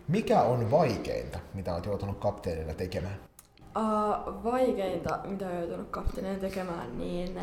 Mikä 0.09 0.43
on 0.43 0.71
vaikeinta, 0.71 1.39
mitä 1.55 1.75
olet 1.75 1.87
joutunut 1.87 2.19
kapteenina 2.19 2.75
tekemään? 2.75 3.17
Uh, 3.77 4.45
vaikeinta, 4.45 5.19
mitä 5.25 5.47
olen 5.47 5.59
joutunut 5.59 5.91
kapteenina 5.91 6.39
tekemään, 6.39 6.99
niin 6.99 7.41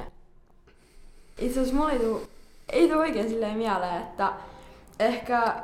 itse 1.38 1.60
asiassa 1.60 1.76
mulla 1.76 1.92
ei 1.92 2.00
tule, 2.00 2.22
ei 2.70 2.88
tule 2.88 3.00
oikein 3.00 3.30
silleen 3.30 3.58
mieleen, 3.58 4.02
että 4.02 4.34
ehkä 5.00 5.64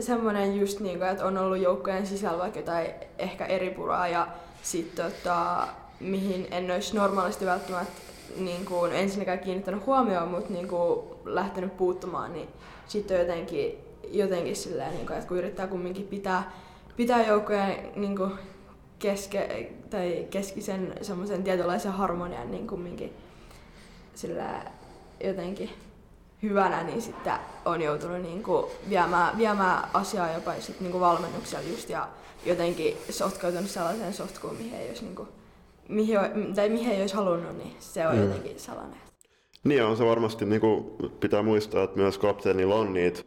semmoinen 0.00 0.60
just 0.60 0.80
niin 0.80 0.98
kuin, 0.98 1.10
että 1.10 1.24
on 1.24 1.38
ollut 1.38 1.58
joukkojen 1.58 2.06
sisällä 2.06 2.38
vaikka 2.38 2.58
jotain 2.58 2.86
ehkä 3.18 3.46
eri 3.46 3.70
puraa 3.70 4.08
ja 4.08 4.28
sitten 4.62 5.12
tota, 5.12 5.68
mihin 6.00 6.46
en 6.50 6.70
olisi 6.70 6.96
normaalisti 6.96 7.46
välttämättä 7.46 8.00
niin 8.36 8.64
kuin, 8.64 8.92
ensinnäkään 8.92 9.38
kiinnittänyt 9.38 9.86
huomioon, 9.86 10.28
mutta 10.28 10.52
niin 10.52 10.68
kuin, 10.68 11.00
lähtenyt 11.24 11.76
puuttumaan, 11.76 12.32
niin 12.32 12.48
sitten 12.88 13.18
jotenkin, 13.18 13.78
jotenkin 14.10 14.56
silleen, 14.56 14.94
niin 14.94 15.06
kuin, 15.06 15.16
että 15.16 15.28
kun 15.28 15.38
yrittää 15.38 15.66
kumminkin 15.66 16.06
pitää, 16.06 16.52
pitää 16.96 17.26
joukkojen 17.26 17.76
niin 17.96 18.16
kuin, 18.16 18.32
keske, 18.98 19.70
tai 19.90 20.26
keskisen 20.30 20.94
semmoisen 21.02 21.44
tietynlaisen 21.44 21.92
harmonian 21.92 22.50
niin 22.50 22.66
kumminkin 22.66 23.12
sillä 24.14 24.62
jotenkin 25.24 25.70
hyvänä, 26.42 26.82
niin 26.82 27.02
sitten 27.02 27.32
on 27.64 27.82
joutunut 27.82 28.22
niin 28.22 28.42
kuin 28.42 28.66
viemään, 28.88 29.38
viemään 29.38 29.88
asiaa 29.92 30.32
jopa 30.32 30.54
sit 30.60 30.80
niin 30.80 30.92
kuin 30.92 31.00
valmennuksella 31.00 31.68
just 31.68 31.90
ja 31.90 32.08
jotenkin 32.46 32.96
sotkautunut 33.10 33.70
sellaiseen 33.70 34.12
sotkuun, 34.12 34.56
mihin 34.56 34.74
ei 34.74 34.88
olisi, 34.88 35.04
niin 35.04 35.16
kuin, 35.16 35.28
mihin, 35.88 36.18
tai 36.54 36.68
mihin 36.68 36.92
ei 36.92 37.00
olisi 37.00 37.14
halunnut, 37.14 37.58
niin 37.58 37.76
se 37.78 38.06
on 38.06 38.16
mm. 38.16 38.22
jotenkin 38.22 38.60
sellainen. 38.60 38.98
Niin 39.64 39.84
on 39.84 39.96
se 39.96 40.04
varmasti 40.04 40.44
niin 40.44 40.60
kuin 40.60 40.84
pitää 41.20 41.42
muistaa, 41.42 41.82
että 41.82 41.96
myös 41.96 42.18
kapteenilla 42.18 42.74
on 42.74 42.94
niitä 42.94 43.22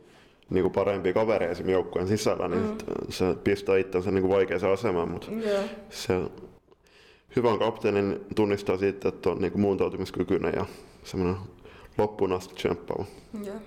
niin 0.49 0.63
kuin 0.63 0.73
parempia 0.73 1.13
kavereita 1.13 1.51
esimerkiksi 1.51 1.71
joukkueen 1.71 2.07
sisällä, 2.07 2.47
niin 2.47 2.63
mm. 2.63 2.77
se 3.09 3.35
pistää 3.43 3.77
itsensä 3.77 4.11
niin 4.11 4.21
kuin 4.21 4.33
vaikeaan 4.33 4.73
asemaan, 4.73 5.11
mutta 5.11 5.31
yeah. 5.31 5.63
se 5.89 6.13
hyvän 7.35 7.59
kapteenin 7.59 8.19
tunnistaa 8.35 8.77
siitä, 8.77 9.09
että 9.09 9.29
on 9.29 9.41
niin 9.41 9.51
kuin 9.51 9.61
muuntautumiskykyinen 9.61 10.53
ja 10.55 10.65
semmoinen 11.03 11.41
loppuun 11.99 12.33
asti 12.33 12.55
tsemppaava. 12.55 13.05
Yeah. 13.45 13.61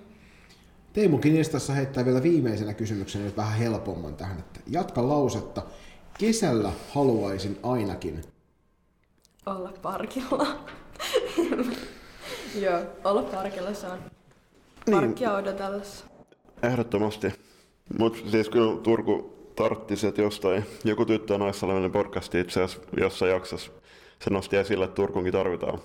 Teemu 0.92 1.18
Kinistassa 1.18 1.72
heittää 1.72 2.04
vielä 2.04 2.22
viimeisenä 2.22 2.74
kysymyksenä 2.74 3.24
nyt 3.24 3.36
vähän 3.36 3.58
helpomman 3.58 4.16
tähän, 4.16 4.38
että 4.38 4.60
jatka 4.66 5.08
lausetta. 5.08 5.62
Kesällä 6.18 6.72
haluaisin 6.94 7.58
ainakin 7.62 8.24
olla 9.46 9.72
parkilla. 9.82 10.46
Joo, 12.62 12.80
olla 13.04 13.22
parkilla 13.22 13.74
se 13.74 13.86
on 13.86 13.98
parkkia 14.90 15.28
niin. 15.28 15.38
odotellessa. 15.38 16.04
Ehdottomasti. 16.62 17.32
Mutta 17.98 18.30
siis 18.30 18.48
kyllä 18.48 18.80
Turku 18.80 19.36
tarttisi, 19.56 20.06
että 20.06 20.22
jostain 20.22 20.64
joku 20.84 21.04
tyttö 21.04 21.34
ja 21.34 21.38
naissalminen 21.38 21.92
podcasti 21.92 22.40
itse 22.40 22.62
asiassa 22.62 22.88
jossain 23.00 23.32
jaksossa 23.32 23.72
se 24.24 24.30
nosti 24.30 24.56
esille, 24.56 24.84
että 24.84 24.94
Turkunkin 24.94 25.32
tarvitaan 25.32 25.78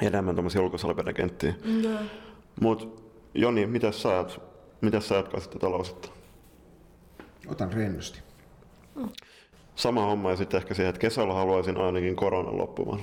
enemmän 0.00 0.34
tuommoisia 0.34 0.62
ulkosalpeiden 0.62 1.14
kenttiä. 1.14 1.54
Mm. 1.64 1.98
Mutta 2.60 2.86
Joni, 3.34 3.66
mitä 3.66 3.92
sä 3.92 4.08
ajat, 4.08 4.40
mitä 4.80 5.00
sä 5.00 5.14
jatkaisit 5.14 5.50
tätä 5.50 5.70
lausetta? 5.70 6.08
Otan 7.48 7.72
rennosti. 7.72 8.20
Mm. 8.94 9.08
Sama 9.74 10.06
homma 10.06 10.30
ja 10.30 10.36
sitten 10.36 10.58
ehkä 10.58 10.74
siihen, 10.74 10.90
että 10.90 11.00
kesällä 11.00 11.34
haluaisin 11.34 11.76
ainakin 11.76 12.16
koronan 12.16 12.58
loppumaan. 12.58 13.00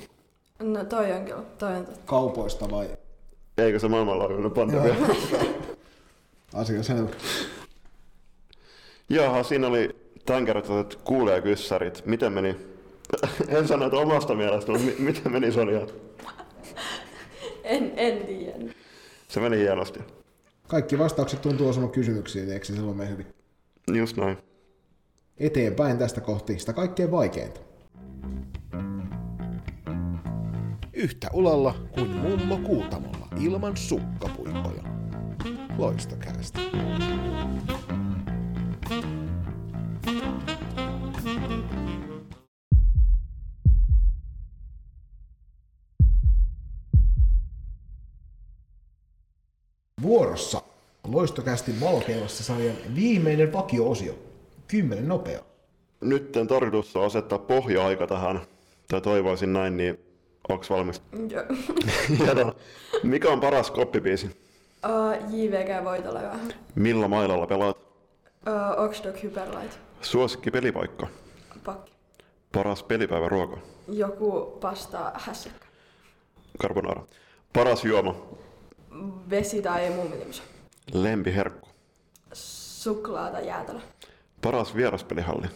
No 0.60 0.86
toi 0.86 1.12
on 1.12 1.26
kyllä, 1.26 1.42
toi 1.58 1.76
on 1.76 1.86
totta. 1.86 2.02
Kaupoista 2.06 2.72
vai? 2.72 2.88
Eikö 3.58 3.80
se 3.80 3.88
maailmanlaajuinen 3.88 4.52
pandemia? 4.52 4.96
Asia 6.54 6.84
selvä. 6.84 7.10
Jaha, 9.10 9.44
siinä 9.44 9.68
oli 9.68 9.96
tämänkertaiset 10.26 11.00
kyssärit. 11.44 12.06
Miten 12.06 12.34
meni? 12.34 12.56
en 13.48 13.68
sano, 13.68 13.86
että 13.86 13.98
omasta 13.98 14.36
mielestä, 14.36 14.72
mutta 14.72 14.88
miten 15.00 15.32
meni 15.32 15.52
Sonja? 15.52 15.88
En, 17.68 17.92
en 17.96 18.26
tiedä. 18.26 18.74
Se 19.28 19.40
meni 19.40 19.58
hienosti. 19.58 20.00
Kaikki 20.68 21.00
vastaukset 21.00 21.42
tuntuu 21.42 21.70
osunut 21.70 21.92
kysymyksiin, 21.92 22.52
eikö 22.52 22.66
se 22.66 22.76
silloin 22.76 22.98
mene 22.98 23.10
hyvin? 23.10 23.28
Just 23.94 24.18
näin. 24.18 24.38
Eteenpäin 25.38 25.98
tästä 25.98 26.22
kohti 26.22 26.60
sitä 26.60 26.74
kaikkein 26.74 27.12
vaikeinta. 27.12 27.60
Yhtä 30.94 31.28
ulalla 31.34 31.76
kuin 31.92 32.10
mummo 32.10 32.58
Kuutamolla 32.58 33.28
ilman 33.42 33.78
sukkapuikkoja. 33.78 34.84
Loistokäästä. 35.78 36.60
Vuorossa 50.38 50.62
Loistokästin 51.08 51.80
valokeilassa 51.82 52.44
sarjan 52.44 52.76
viimeinen 52.96 53.54
vakio-osio. 53.54 54.14
Kymmenen 54.68 55.08
nopea. 55.08 55.40
Nyt 56.02 56.38
en 56.38 56.48
tarkoitus 56.48 56.96
on 56.96 57.06
asettaa 57.06 57.40
pohja-aika 57.40 58.08
tähän, 58.08 58.42
tai 58.88 59.02
toivoisin 59.02 59.54
näin, 59.54 59.78
niin 59.78 60.00
onks 60.50 60.70
valmis? 60.70 61.02
Joo. 61.30 61.44
Mikä 63.04 63.30
on 63.30 63.40
paras 63.40 63.72
koppibiisi? 63.72 64.26
Uh, 64.86 65.34
JVG 65.34 65.84
voitolla 65.84 66.22
vähän. 66.22 66.54
Millä 66.76 67.08
mailalla 67.08 67.48
pelaat? 67.48 67.78
Uh, 67.78 68.84
Oxdog 68.84 69.24
Hyperlight. 69.24 69.80
Suosikki 70.02 70.52
pelipaikka? 70.52 71.08
Pakki. 71.64 71.92
Paras 72.52 72.84
pelipäivä 72.84 73.30
ruoka? 73.30 73.58
Joku 73.88 74.58
pasta 74.62 75.12
hässäkkä. 75.16 75.66
Carbonara. 76.62 77.04
Paras 77.54 77.86
juoma? 77.86 78.16
Vesi 79.30 79.62
tai 79.62 79.90
muumilimsa. 79.90 80.44
Lempiherkku? 80.94 81.70
Suklaata 82.34 83.40
jäätelö. 83.40 83.80
Paras 84.42 84.76
vieraspelihalli? 84.76 85.48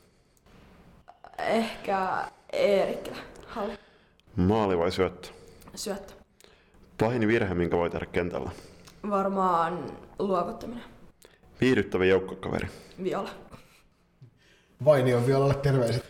Ehkä 1.37 2.27
Eerikkilä. 2.53 3.17
Halli. 3.47 3.73
Maali 4.35 4.77
vai 4.77 4.91
syöttö? 4.91 5.29
Syöttö. 5.75 6.13
Pahin 6.97 7.27
virhe, 7.27 7.53
minkä 7.53 7.77
voi 7.77 7.89
tehdä 7.89 8.05
kentällä? 8.05 8.51
Varmaan 9.09 9.85
luovuttaminen. 10.19 10.83
Viihdyttävä 11.61 12.05
joukkokaveri? 12.05 12.67
Viola. 13.03 13.29
Vainion 14.85 15.27
violalle 15.27 15.53
terveiset. 15.53 16.05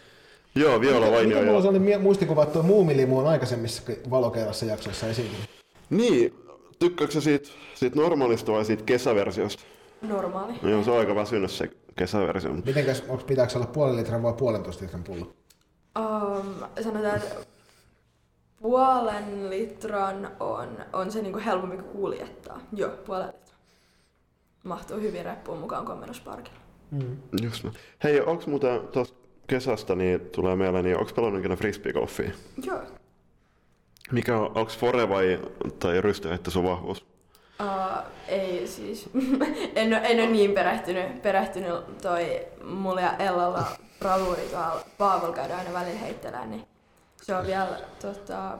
Joo, 0.55 0.81
Viola 0.81 1.11
Vainio. 1.11 1.27
Mikä 1.27 1.41
mulla 1.41 1.57
on 1.57 1.63
sellainen 1.63 2.01
muistikuva, 2.01 2.43
että 2.43 2.53
tuo 2.53 2.63
muumilimu 2.63 3.19
on 3.19 3.27
aikaisemmissa 3.27 3.83
valokeilassa 4.09 4.65
jaksoissa 4.65 5.07
esiintynyt. 5.07 5.49
Niin, 5.89 6.40
tykkääkö 6.81 7.13
sä 7.13 7.21
siitä, 7.21 7.49
siitä 7.73 7.95
normaalista 7.95 8.51
vai 8.51 8.65
siitä 8.65 8.83
kesäversiosta? 8.83 9.63
Normaali. 10.01 10.53
Joo, 10.63 10.83
se 10.83 10.91
on 10.91 10.99
aika 10.99 11.15
väsynyt 11.15 11.51
se 11.51 11.69
kesäversio. 11.95 12.53
Mitenkäs, 12.53 13.03
onko 13.09 13.23
pitääkö 13.23 13.53
olla 13.55 13.67
puolen 13.67 13.97
litran 13.97 14.23
vai 14.23 14.33
puolentoista 14.33 14.83
litran 14.83 15.03
pullo? 15.03 15.33
Um, 15.99 16.53
sanotaan, 16.83 17.15
että 17.15 17.35
puolen 18.61 19.49
litran 19.49 20.31
on, 20.39 20.67
on 20.93 21.11
se 21.11 21.21
niinku 21.21 21.39
helpompi 21.45 21.77
kuin 21.77 21.89
kuljettaa. 21.89 22.59
Joo, 22.73 22.89
puolen 23.05 23.27
litran. 23.27 23.59
Mahtuu 24.63 24.99
hyvin 24.99 25.25
reppuun 25.25 25.59
mukaan 25.59 25.85
komennusparkilla. 25.85 26.59
Just 27.43 27.63
näin. 27.63 27.75
Hei, 28.03 28.21
onks 28.21 28.47
muuten 28.47 28.87
tuosta 28.87 29.17
kesästä 29.47 29.95
niin 29.95 30.19
tulee 30.19 30.55
mieleen, 30.55 30.85
niin 30.85 30.97
onks 30.97 31.13
pelannut 31.13 31.39
ikinä 31.39 31.55
frisbeegolfia? 31.55 32.31
Joo. 32.63 32.81
Mikä 34.11 34.37
on, 34.37 34.51
onks 34.55 34.77
fore 34.77 35.09
vai 35.09 35.39
tai 35.79 36.01
rystyheitto 36.01 36.51
sun 36.51 36.63
vahvuus? 36.63 37.05
Uh, 37.61 38.03
ei 38.27 38.67
siis, 38.67 39.09
en, 39.75 39.93
ole, 39.93 40.01
en 40.03 40.19
ole 40.19 40.29
niin 40.29 40.51
perehtynyt, 40.51 41.21
perehtynyt 41.21 41.97
toi 42.01 42.47
mulla 42.63 43.01
ja 43.01 43.17
Ellalla 43.17 43.65
bravuri 43.99 44.41
tuolla 44.41 44.81
Paavolla 44.97 45.35
käydään 45.35 45.59
aina 45.59 45.73
välillä 45.73 45.99
heittelee, 45.99 46.45
niin 46.45 46.63
se 47.21 47.35
on 47.35 47.47
vielä 47.47 47.79
tota, 48.01 48.57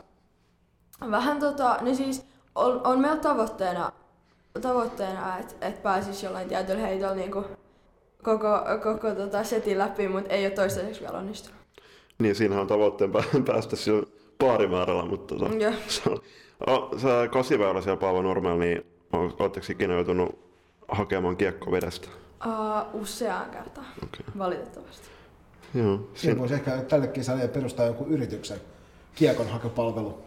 vähän 1.12 1.40
tota, 1.40 1.78
niin 1.82 1.96
siis 1.96 2.26
on, 2.56 2.82
on 2.88 3.00
meillä 3.00 3.18
tavoitteena, 3.18 3.92
tavoitteena 4.62 5.38
että 5.38 5.68
et 5.68 5.84
pääsis 5.84 6.24
jollain 6.24 6.48
tietyllä 6.48 6.82
heitolla 6.82 7.16
niinku 7.16 7.46
koko, 8.24 8.60
koko 8.84 9.16
tota 9.16 9.44
setin 9.44 9.78
läpi, 9.78 10.08
mutta 10.08 10.30
ei 10.30 10.46
ole 10.46 10.54
toistaiseksi 10.54 11.02
vielä 11.02 11.18
onnistunut. 11.18 11.62
Niin, 12.20 12.36
siinähän 12.36 12.62
on 12.62 12.68
tavoitteen 12.68 13.12
pää- 13.12 13.24
päästä 13.46 13.76
sillä 13.76 14.21
paarimäärällä, 14.46 15.06
mutta 15.06 15.36
tota, 15.36 15.56
Joo. 15.56 15.74
se 15.88 16.02
on, 16.10 16.20
o, 16.68 16.98
sä 16.98 17.28
kasiväylä 17.32 17.82
siellä 17.82 18.00
Paavo 18.00 18.22
Nurmella, 18.22 18.58
niin 18.58 18.86
ootteko 19.14 19.66
ikinä 19.70 19.94
joutunut 19.94 20.40
hakemaan 20.88 21.38
kiekko 21.38 21.72
vedestä? 21.72 22.08
Uh, 22.46 23.02
useaan 23.02 23.50
kertaan, 23.50 23.88
Okei. 24.04 24.26
valitettavasti. 24.38 25.08
Joo, 25.76 25.96
Siinä 25.96 26.08
siinä, 26.16 26.40
voisi 26.40 26.54
ehkä 26.54 26.78
tällekin 26.78 27.24
sarjalle 27.24 27.54
perustaa 27.54 27.86
jonkun 27.86 28.12
yrityksen 28.12 28.58
kiekonhakupalvelu. 29.16 30.18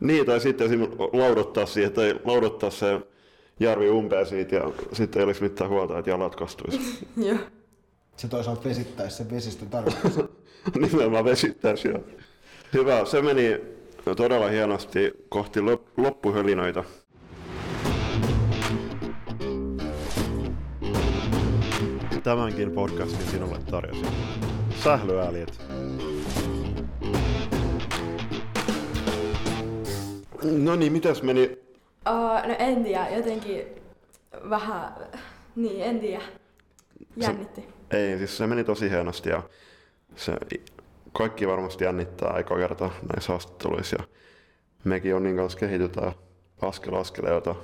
niin, 0.00 0.26
tai 0.26 0.40
sitten 0.40 0.66
esim. 0.66 0.80
laudottaa 1.12 1.66
siihen, 1.66 1.92
tai 1.92 2.20
laudottaa 2.24 2.70
se 2.70 3.00
järvi 3.60 3.90
umpeen 3.90 4.26
siitä, 4.26 4.56
ja 4.56 4.70
sitten 4.92 5.20
ei 5.20 5.24
olisi 5.24 5.42
mitään 5.42 5.70
huolta, 5.70 5.98
että 5.98 6.10
jalat 6.10 6.36
kastuisi. 6.36 6.80
Joo. 7.28 7.38
Se 8.16 8.28
toisaalta 8.28 8.68
vesittäisi 8.68 9.16
sen 9.16 9.30
vesistön 9.30 9.68
tarkoitus. 9.68 10.24
Nimenomaan 10.90 11.24
vesittäisi, 11.24 11.88
joo. 11.88 12.00
Hyvä, 12.74 13.04
se 13.04 13.22
meni 13.22 13.60
todella 14.16 14.48
hienosti 14.48 15.12
kohti 15.28 15.60
lop- 15.60 15.90
loppuhölinoita. 15.96 16.84
Tämänkin 22.22 22.70
podcastin 22.70 23.26
sinulle 23.26 23.58
tarjosin. 23.70 24.06
Sählyääliet. 24.84 25.60
No 30.42 30.76
niin, 30.76 30.92
mitäs 30.92 31.22
meni? 31.22 31.58
Uh, 32.08 32.48
no 32.48 32.56
en 32.58 32.84
tiedä, 32.84 33.08
jotenkin 33.16 33.66
vähän, 34.50 34.94
niin 35.56 35.82
en 35.82 36.00
tiedä. 36.00 36.22
Jännitti. 37.16 37.68
Ei, 37.90 38.18
siis 38.18 38.36
se 38.36 38.46
meni 38.46 38.64
tosi 38.64 38.90
hienosti 38.90 39.28
ja 39.28 39.42
se 40.16 40.32
kaikki 41.12 41.48
varmasti 41.48 41.84
jännittää 41.84 42.30
aika 42.30 42.56
kerta 42.56 42.90
näissä 43.14 43.32
haastatteluissa 43.32 43.96
ja 43.98 44.04
mekin 44.84 45.14
on 45.14 45.22
niin 45.22 45.36
kanssa 45.36 45.58
kehitytään 45.58 46.12
askel 46.62 46.94
askeleelta. 46.94 47.54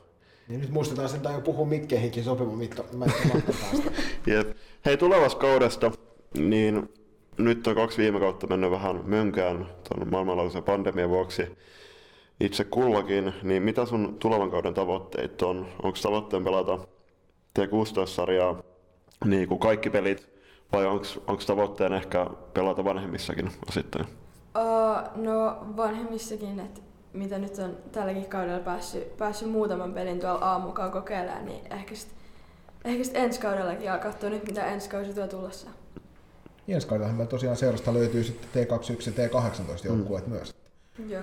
niin 0.49 0.61
nyt 0.61 0.71
muistetaan 0.71 1.09
sen 1.09 1.21
jo 1.35 1.41
puhua 1.41 1.67
mikkeihinkin 1.67 2.25
sopiva 2.25 2.53
mitta. 2.53 2.85
Jep. 4.27 4.57
Hei, 4.85 4.97
tulevasta 4.97 5.41
kaudesta, 5.41 5.93
niin 6.39 6.89
nyt 7.39 7.67
on 7.67 7.75
kaksi 7.75 8.03
viime 8.03 8.21
kautta 8.21 8.47
mennyt 8.47 8.71
vähän 8.71 9.01
mönkään 9.05 9.67
tuon 9.89 10.11
maailmanlaajuisen 10.11 10.63
pandemian 10.63 11.11
vuoksi 11.11 11.43
itse 12.41 12.65
kullakin, 12.65 13.33
niin 13.43 13.63
mitä 13.63 13.87
sun 13.87 14.17
tulevan 14.19 14.51
kauden 14.51 14.75
tavoitteet 14.75 15.43
on? 15.43 15.69
Onko 15.83 15.99
tavoitteen 16.03 16.45
pelata 16.45 16.79
T16-sarjaa 17.59 18.63
niin 19.25 19.49
kuin 19.49 19.61
kaikki 19.61 19.91
pelit, 19.91 20.29
vai 20.73 20.87
onko 20.87 21.43
tavoitteen 21.47 21.93
ehkä 21.93 22.27
pelata 22.55 22.85
vanhemmissakin 22.85 23.51
osittain? 23.69 24.07
Uh, 24.59 25.23
no 25.25 25.59
vanhemmissakin, 25.77 26.61
että 26.61 26.81
mitä 27.13 27.39
nyt 27.39 27.59
on 27.59 27.77
tälläkin 27.93 28.27
kaudella 28.27 28.61
päässyt, 28.61 29.17
päässyt 29.17 29.51
muutaman 29.51 29.95
pelin 29.95 30.21
tuolla 30.21 30.39
aamukaan 30.39 30.93
kokeilemaan, 30.93 31.45
niin 31.45 31.73
ehkä 31.73 31.95
sit, 31.95 32.09
ehkä 32.85 33.05
sit 33.05 33.17
ensi 33.17 33.41
kaudellakin 33.41 33.85
ja 33.85 33.99
katsoa 33.99 34.31
nyt 34.31 34.47
mitä 34.47 34.67
ensi 34.67 34.91
kausi 34.91 35.15
tuo 35.15 35.27
tullessa. 35.27 35.71
Ensi 36.69 36.87
kaudellahan 36.87 37.17
meillä 37.17 37.31
tosiaan 37.31 37.57
seurasta 37.57 37.95
löytyy 37.95 38.25
sitten 38.25 38.67
T21 38.67 39.21
ja 39.21 39.29
T18 39.29 39.87
joukkueet 39.87 40.27
mm. 40.27 40.33
myös. 40.33 40.55
Joo. 41.09 41.23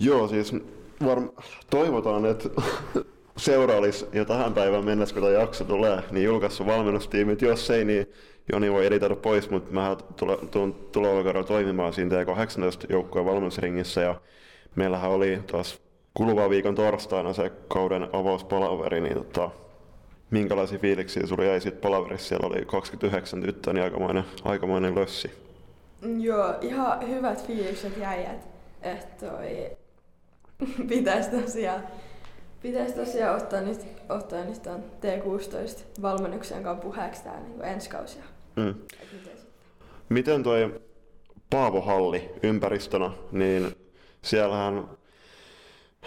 Joo, 0.00 0.28
siis 0.28 0.52
varm- 1.04 1.42
toivotaan, 1.70 2.26
että 2.26 2.48
seura 3.38 3.74
olisi 3.76 4.06
jo 4.12 4.24
tähän 4.24 4.54
päivään 4.54 4.84
mennessä, 4.84 5.14
kun 5.14 5.22
tämä 5.22 5.34
jakso 5.34 5.64
tulee, 5.64 6.02
niin 6.10 6.24
julkaissut 6.24 6.66
valmennustiimit. 6.66 7.42
Jos 7.42 7.70
ei, 7.70 7.84
niin 7.84 8.06
Joni 8.52 8.72
voi 8.72 8.86
editoida 8.86 9.16
pois, 9.16 9.50
mutta 9.50 9.72
mä 9.72 9.96
tule- 10.16 10.46
tuun 10.50 10.88
tulevalla 10.92 11.44
toimimaan 11.44 11.92
siinä 11.92 12.16
T18 12.16 12.86
joukkueen 12.88 13.26
valmennusringissä. 13.26 14.00
Ja 14.00 14.14
meillähän 14.74 15.10
oli 15.10 15.42
tuossa 15.46 15.80
kuluvan 16.14 16.50
viikon 16.50 16.74
torstaina 16.74 17.32
se 17.32 17.52
kauden 17.68 18.08
avauspalaveri, 18.12 19.00
niin 19.00 19.14
tota, 19.14 19.50
minkälaisia 20.30 20.78
fiiliksiä 20.78 21.26
sulla 21.26 21.44
jäi 21.44 21.60
siitä 21.60 21.80
palaverissa? 21.80 22.28
Siellä 22.28 22.46
oli 22.46 22.64
29 22.64 23.42
tyttöä, 23.42 23.72
niin 23.72 23.84
aikamoinen, 23.84 24.24
aikamoinen 24.44 24.94
lössi. 24.94 25.30
Joo, 26.18 26.54
ihan 26.60 27.08
hyvät 27.08 27.46
fiilikset 27.46 27.96
jäi, 27.96 28.24
että 28.24 28.46
et 28.82 29.16
toi 29.16 29.70
pitäisi 30.88 31.30
tosiaan, 31.30 31.82
pitäis 32.62 32.92
tosiaan 32.92 33.36
ottaa 33.36 33.60
nyt, 33.60 33.86
ottaa 34.08 34.44
nyt 34.44 34.62
ton 34.62 34.84
T16 35.02 36.02
valmennuksen 36.02 36.62
kanssa 36.62 36.82
puheeksi 36.82 37.24
tää 37.24 37.40
niin 37.40 37.64
ensi 37.64 37.90
kausi. 37.90 38.18
Mm. 38.56 38.74
Miten 40.08 40.42
toi 40.42 40.80
Paavo 41.50 41.80
Halli 41.80 42.30
ympäristönä, 42.42 43.10
niin 43.32 43.76
siellähän 44.22 44.88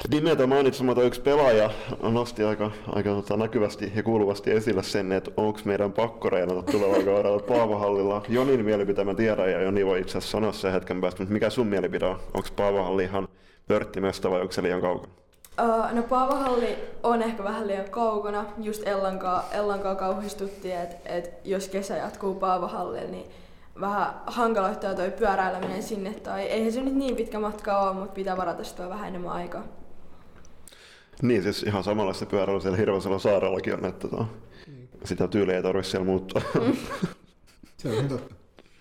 nimeltä 0.10 0.48
mainitsematon 0.48 1.06
yksi 1.06 1.22
pelaaja 1.22 1.70
nosti 2.02 2.44
aika, 2.44 2.72
aika 2.88 3.10
tota, 3.10 3.38
näkyvästi 3.38 3.92
ja 3.96 4.04
kuuluvasti 4.04 4.52
esille 4.52 4.84
sen, 4.84 5.12
että 5.12 5.32
onko 5.38 5.60
meidän 5.66 5.94
pakko 5.94 6.30
reenata 6.30 6.64
tulevalla 6.64 7.04
kaudella 7.14 7.40
Paavo 7.40 7.78
Hallilla. 7.78 8.26
Jonin 8.30 8.66
mielipide 8.66 9.04
mä 9.04 9.14
tiedän 9.14 9.52
ja 9.52 9.62
Joni 9.62 9.86
voi 9.86 10.00
itse 10.00 10.18
asiassa 10.18 10.32
sanoa 10.32 10.52
sen 10.52 10.72
hetken 10.72 11.02
päästä, 11.02 11.22
mutta 11.22 11.34
mikä 11.34 11.50
sun 11.50 11.68
mielipide 11.68 12.06
on? 12.06 12.20
Onko 12.34 12.50
Paavo 12.56 12.84
Halli 12.84 13.04
ihan 13.04 13.28
Örttimestä 13.72 14.30
vai 14.30 14.42
onko 14.42 14.52
se 14.52 14.64
liian 14.64 14.82
kaukana? 14.82 15.21
Uh, 15.62 15.96
no 15.96 16.04
Paavahalli 16.04 16.78
on 17.04 17.22
ehkä 17.22 17.44
vähän 17.44 17.68
liian 17.68 17.90
kaukana. 17.90 18.46
Just 18.58 18.88
Ellankaa, 18.88 19.50
Ellankaa 19.52 19.96
kauhistuttiin, 19.96 20.76
että 20.76 21.10
et 21.10 21.34
jos 21.46 21.68
kesä 21.68 21.98
jatkuu 21.98 22.36
Paavahallille, 22.36 23.08
niin 23.08 23.26
vähän 23.80 24.22
hankaloittaa 24.26 24.96
toi 24.96 25.12
pyöräileminen 25.12 25.84
sinne. 25.84 26.14
Tai 26.14 26.42
eihän 26.42 26.72
se 26.72 26.82
nyt 26.82 26.96
niin 26.96 27.16
pitkä 27.16 27.40
matka 27.40 27.80
ole, 27.80 27.94
mutta 27.94 28.14
pitää 28.14 28.38
varata 28.38 28.64
sitä 28.64 28.90
vähän 28.90 29.08
enemmän 29.08 29.32
aikaa. 29.32 29.64
Niin, 31.22 31.44
siis 31.44 31.64
ihan 31.64 31.84
samanlaista 31.84 32.26
pyöräilyä 32.26 32.62
siellä 32.62 32.78
Hirvasella 32.78 33.20
saarellakin 33.20 33.74
on, 33.74 33.86
että 33.86 34.08
to, 34.08 34.26
sitä 35.04 35.28
tyyliä 35.28 35.56
ei 35.56 35.64
tarvitse 35.64 35.92
siellä 35.92 36.06
muuttaa. 36.06 36.42
Se 37.78 37.88
on 37.88 37.94
ihan 37.94 38.08
totta. 38.08 38.36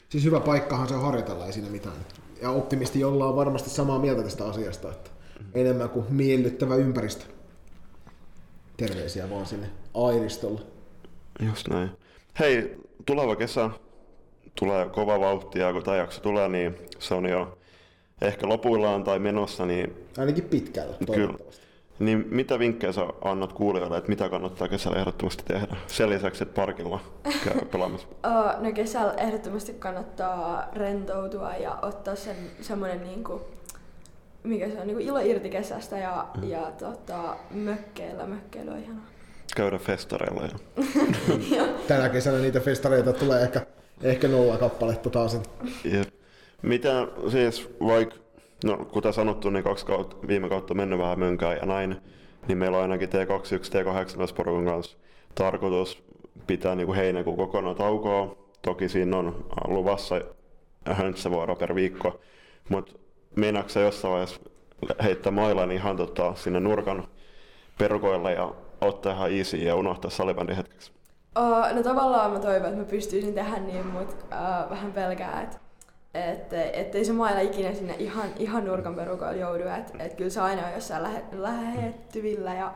Siis 0.09 0.25
hyvä 0.25 0.41
paikkahan 0.41 0.89
se 0.89 0.95
on 0.95 1.03
harjoitella, 1.03 1.47
ei 1.47 1.53
siinä 1.53 1.69
mitään. 1.71 1.95
Ja 2.43 2.51
optimisti, 2.51 3.01
jolla 3.01 3.27
on 3.27 3.37
varmasti 3.37 3.71
samaa 3.71 3.99
mieltä 3.99 4.23
tästä 4.23 4.45
asiasta, 4.45 4.91
että 4.91 5.11
enemmän 5.55 5.89
kuin 5.91 6.05
miellyttävä 6.09 6.75
ympäristö. 6.77 7.25
Terveisiä 8.77 9.31
vaan 9.31 9.47
sinne 9.47 9.67
Airistolle. 9.95 10.61
Just 11.47 11.69
näin. 11.69 11.91
Hei, 12.39 12.77
tuleva 13.07 13.37
kesä 13.37 13.71
tulee 14.55 14.89
kova 14.89 15.21
vauhtia, 15.21 15.67
ja 15.67 15.73
kun 15.73 15.83
tämä 15.83 15.97
jakso 15.97 16.21
tulee, 16.21 16.49
niin 16.49 16.77
se 16.99 17.15
on 17.15 17.27
jo 17.27 17.59
ehkä 18.23 18.49
lopuillaan 18.49 19.05
tai 19.05 19.19
menossa, 19.19 19.67
niin, 19.67 19.95
Ainakin 20.19 20.45
pitkällä, 20.45 20.95
toivottavasti. 21.07 21.67
niin 21.99 22.27
mitä 22.31 22.59
vinkkejä 22.59 22.93
sä 22.93 23.07
annat 23.25 23.53
kuulijoille, 23.53 23.97
että 23.99 24.09
mitä 24.11 24.29
kannattaa 24.29 24.69
kesällä 24.69 24.99
ehdottomasti 24.99 25.43
tehdä? 25.47 25.77
Sen 25.87 26.11
lisäksi, 26.11 26.43
että 26.43 26.55
parkilla 26.55 27.01
käy 27.45 27.61
pelaamassa. 27.73 28.07
No 28.61 28.73
kesällä 28.75 29.13
ehdottomasti 29.13 29.73
kannattaa 29.73 30.69
rentoutua 30.73 31.55
ja 31.55 31.79
ottaa 31.83 32.17
sen 32.17 32.37
semmoinen 32.61 33.05
niinku, 33.05 33.41
mikä 34.45 34.69
se 34.71 34.81
on, 34.81 34.87
niinku 34.87 35.03
ilo 35.03 35.19
irti 35.19 35.51
kesästä 35.51 35.99
ja, 35.99 36.27
mm. 36.37 36.49
ja 36.49 36.73
tota, 36.79 37.37
mökkeillä. 37.51 38.27
Mökkeily 38.27 38.71
on 38.71 38.79
ihanaa. 38.79 39.07
Käydä 39.57 39.79
festareilla. 39.79 40.43
Ja... 41.51 41.67
Tänä 41.89 42.09
kesänä 42.09 42.39
niitä 42.39 42.61
festareita 42.61 43.13
tulee 43.13 43.43
ehkä, 43.43 43.67
ehkä 44.03 44.29
nolla 44.29 44.59
kappaletta 44.59 45.11
taas. 45.11 45.41
Jep. 45.85 46.09
Mitä 46.63 47.07
siis 47.31 47.71
vaikka, 47.81 48.17
no 48.65 48.77
kuten 48.77 49.13
sanottu, 49.13 49.51
niin 49.51 49.65
kaksi 49.65 49.87
kautta, 49.87 50.17
viime 50.29 50.49
kautta 50.49 50.75
mennyt 50.75 50.99
vähän 50.99 51.19
mönkään 51.19 51.57
ja 51.57 51.67
näin, 51.67 51.97
niin 52.49 52.59
meillä 52.59 52.77
on 52.77 52.83
ainakin 52.83 53.09
T21, 53.09 54.33
T18 54.33 54.35
porukan 54.35 54.65
kanssa 54.65 54.97
tarkoitus 55.35 56.03
pitää 56.47 56.75
niin 56.75 56.87
kuin 56.87 56.97
heinäkuun 56.97 57.37
kokonaan 57.37 57.77
taukoa. 57.77 58.37
Toki 58.63 58.89
siinä 58.89 59.17
on 59.17 59.45
luvassa 59.65 60.21
höntsävuoro 60.87 61.57
per 61.57 61.75
viikko, 61.75 62.21
mutta 62.69 62.93
meinaatko 63.37 63.69
sä 63.69 63.81
jossain 63.81 64.13
vaiheessa 64.13 64.41
heittää 65.03 65.33
mailla 65.33 65.67
niin 65.67 65.81
ihan 65.81 65.97
tota, 65.97 66.35
sinne 66.35 66.61
nurkan 66.61 67.09
perukoille 67.79 68.33
ja 68.33 68.55
ottaa 68.81 69.13
ihan 69.13 69.33
easy 69.33 69.57
ja 69.57 69.75
unohtaa 69.75 70.11
salibändin 70.11 70.57
hetkeksi? 70.57 70.93
Uh, 71.39 71.77
no 71.77 71.83
tavallaan 71.83 72.31
mä 72.31 72.39
toivon, 72.39 72.69
että 72.69 72.81
mä 72.81 72.85
pystyisin 72.85 73.35
tehdä 73.35 73.57
niin, 73.57 73.87
mutta 73.87 74.17
uh, 74.27 74.71
vähän 74.71 74.93
pelkää, 74.93 75.43
että 75.43 75.59
et, 76.15 76.53
ettei 76.53 77.05
se 77.05 77.13
mailla 77.13 77.41
ikinä 77.41 77.75
sinne 77.75 77.95
ihan, 77.99 78.29
ihan 78.39 78.65
nurkan 78.65 78.95
perukoille 78.95 79.41
joudu. 79.41 79.63
Että 79.63 80.05
et 80.05 80.15
kyllä 80.15 80.31
se 80.31 80.41
aina 80.41 80.67
on 80.67 80.73
jossain 80.73 81.03
lähe, 81.03 81.25
lähettyvillä 81.33 82.55
ja, 82.55 82.75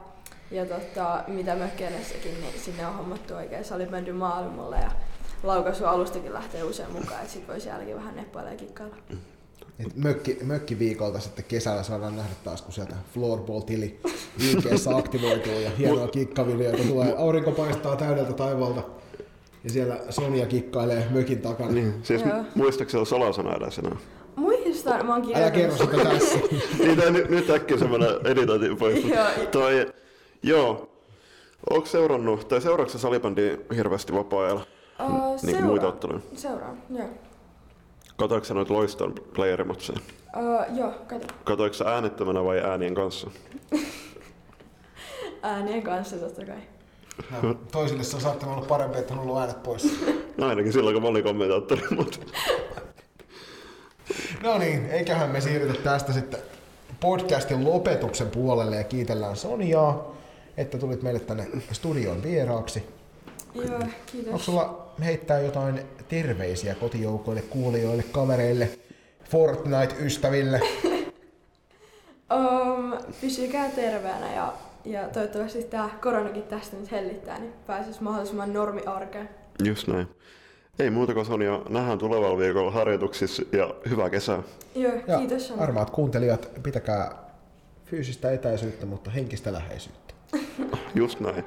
ja 0.50 0.66
tota, 0.66 1.24
mitä 1.26 1.55
mökkeinessäkin, 1.55 2.40
niin 2.40 2.61
sinne 2.61 2.86
on 2.86 2.94
hommattu 2.94 3.34
oikein 3.34 3.64
salibändy 3.64 4.12
maailmalle 4.12 4.76
ja 4.76 4.90
laukaisu 5.42 5.84
alustakin 5.84 6.32
lähtee 6.32 6.62
usein 6.62 6.92
mukaan, 6.92 7.20
että 7.20 7.32
sit 7.32 7.48
voi 7.48 7.61
sielläkin 7.61 7.96
vähän 7.96 8.16
neppailla 8.16 8.50
ja 8.50 8.57
kikkailla. 8.57 8.96
Et 9.79 9.97
mökki, 9.97 10.39
mökkiviikolta 10.43 11.20
sitten 11.20 11.45
kesällä 11.49 11.83
saadaan 11.83 12.16
nähdä 12.16 12.35
taas, 12.45 12.62
kun 12.62 12.72
sieltä 12.72 12.97
floorball-tili 13.14 14.01
liikkeessä 14.39 14.97
aktivoituu 14.97 15.61
ja 15.61 15.70
hienoa 15.70 16.09
kikkavideoita 16.09 16.83
tulee. 16.83 17.14
Aurinko 17.16 17.53
paistaa 17.53 17.97
täydeltä 17.97 18.33
taivaalta 18.33 18.83
ja 19.64 19.70
siellä 19.70 20.01
Sonja 20.11 20.47
kikkailee 20.47 21.07
mökin 21.11 21.43
takana. 21.43 21.72
Niin, 21.72 21.95
siis 22.03 22.22
Joo. 22.22 22.45
muistaakseni 22.55 23.07
salasana 23.07 23.55
edes 23.57 23.79
enää? 23.79 23.97
Muistan, 24.37 25.07
mä 25.07 25.14
oon 25.14 25.25
Älä 25.35 25.51
kerro 25.51 25.77
sitä 25.77 25.97
tässä. 26.05 26.39
niin, 26.79 26.97
tää 26.97 27.11
nyt, 27.11 27.31
nyt 27.31 27.51
äkkiä 27.51 27.79
semmoinen 27.79 28.11
editointi 28.25 28.77
pois. 28.77 29.05
Joo. 29.05 29.27
Toi, 29.51 29.87
joo. 30.43 30.91
Onko 31.70 31.87
seurannut, 31.87 32.49
tai 32.49 32.61
seuraatko 32.61 32.93
sä 32.93 32.99
salibändiä 32.99 33.57
hirveästi 33.77 34.12
vapaa-ajalla? 34.12 34.66
Uh, 35.07 35.43
Niin 35.43 35.64
muita 35.64 35.89
otteluja? 35.89 36.20
Seuraan, 36.37 36.83
joo. 36.91 37.09
Katoiko 38.16 38.44
sä 38.44 38.54
noita 38.54 38.72
loiston 38.72 39.14
playerimatseja? 39.34 39.98
Uh, 40.36 40.76
joo, 40.78 40.92
kato. 41.06 41.26
Katoiko 41.44 41.74
sä 41.74 41.84
äänettömänä 41.84 42.44
vai 42.44 42.60
äänien 42.60 42.94
kanssa? 42.94 43.30
Äänien 45.42 45.82
kanssa 45.82 46.16
totta 46.16 46.44
kai. 46.44 46.56
Ja 47.32 47.54
Toisille 47.72 48.02
se 48.02 48.16
on 48.16 48.22
saattanut 48.22 48.56
olla 48.56 48.66
parempi, 48.66 48.98
että 48.98 49.14
on 49.14 49.20
ollut 49.20 49.38
äänet 49.38 49.62
pois. 49.62 50.00
No 50.36 50.46
ainakin 50.46 50.72
silloin, 50.72 50.94
kun 50.94 51.02
mä 51.02 51.08
olin 51.08 51.24
kommentaattori, 51.24 51.82
mutta 51.96 52.18
No 54.42 54.58
niin, 54.58 54.86
eiköhän 54.90 55.30
me 55.30 55.40
siirrytä 55.40 55.82
tästä 55.82 56.12
sitten 56.12 56.40
podcastin 57.00 57.64
lopetuksen 57.64 58.30
puolelle 58.30 58.76
ja 58.76 58.84
kiitellään 58.84 59.36
Sonjaa, 59.36 60.14
että 60.56 60.78
tulit 60.78 61.02
meille 61.02 61.20
tänne 61.20 61.46
studioon 61.72 62.22
vieraaksi. 62.22 62.82
Joo, 63.55 63.78
kiitos. 64.07 64.32
Onko 64.32 64.38
sulla 64.44 64.92
heittää 65.05 65.40
jotain 65.40 65.80
terveisiä 66.09 66.74
kotijoukoille, 66.74 67.42
kuulijoille, 67.42 68.02
kavereille, 68.12 68.68
Fortnite-ystäville? 69.30 70.61
Um, 72.34 72.92
pysykää 73.20 73.68
terveenä 73.70 74.34
ja, 74.34 74.52
ja 74.84 75.09
toivottavasti 75.09 75.62
tämä 75.62 75.90
koronakin 76.02 76.42
tästä 76.42 76.76
nyt 76.76 76.90
hellittää, 76.90 77.38
niin 77.38 77.52
pääsis 77.66 78.00
mahdollisimman 78.00 78.52
normiarkeen. 78.52 79.28
just 79.64 79.88
näin. 79.88 80.09
Ei 80.78 80.90
muuta 80.90 81.14
kuin 81.14 81.26
Sonja, 81.26 81.62
nähdään 81.68 81.98
tulevalla 81.98 82.38
viikolla 82.38 82.70
harjoituksissa 82.70 83.42
ja 83.52 83.74
hyvää 83.90 84.11
kesää. 84.11 84.42
Joo, 84.74 84.92
Ja 85.07 85.18
kiitos 85.18 85.48
Sanna. 85.48 85.62
armaat 85.64 85.90
kuuntelijat, 85.90 86.48
pitäkää 86.62 87.14
fyysistä 87.84 88.30
etäisyyttä, 88.32 88.86
mutta 88.86 89.11
henkistä 89.11 89.52
läheisyyttä. 89.52 90.14
Just 90.94 91.20
näin. 91.20 91.44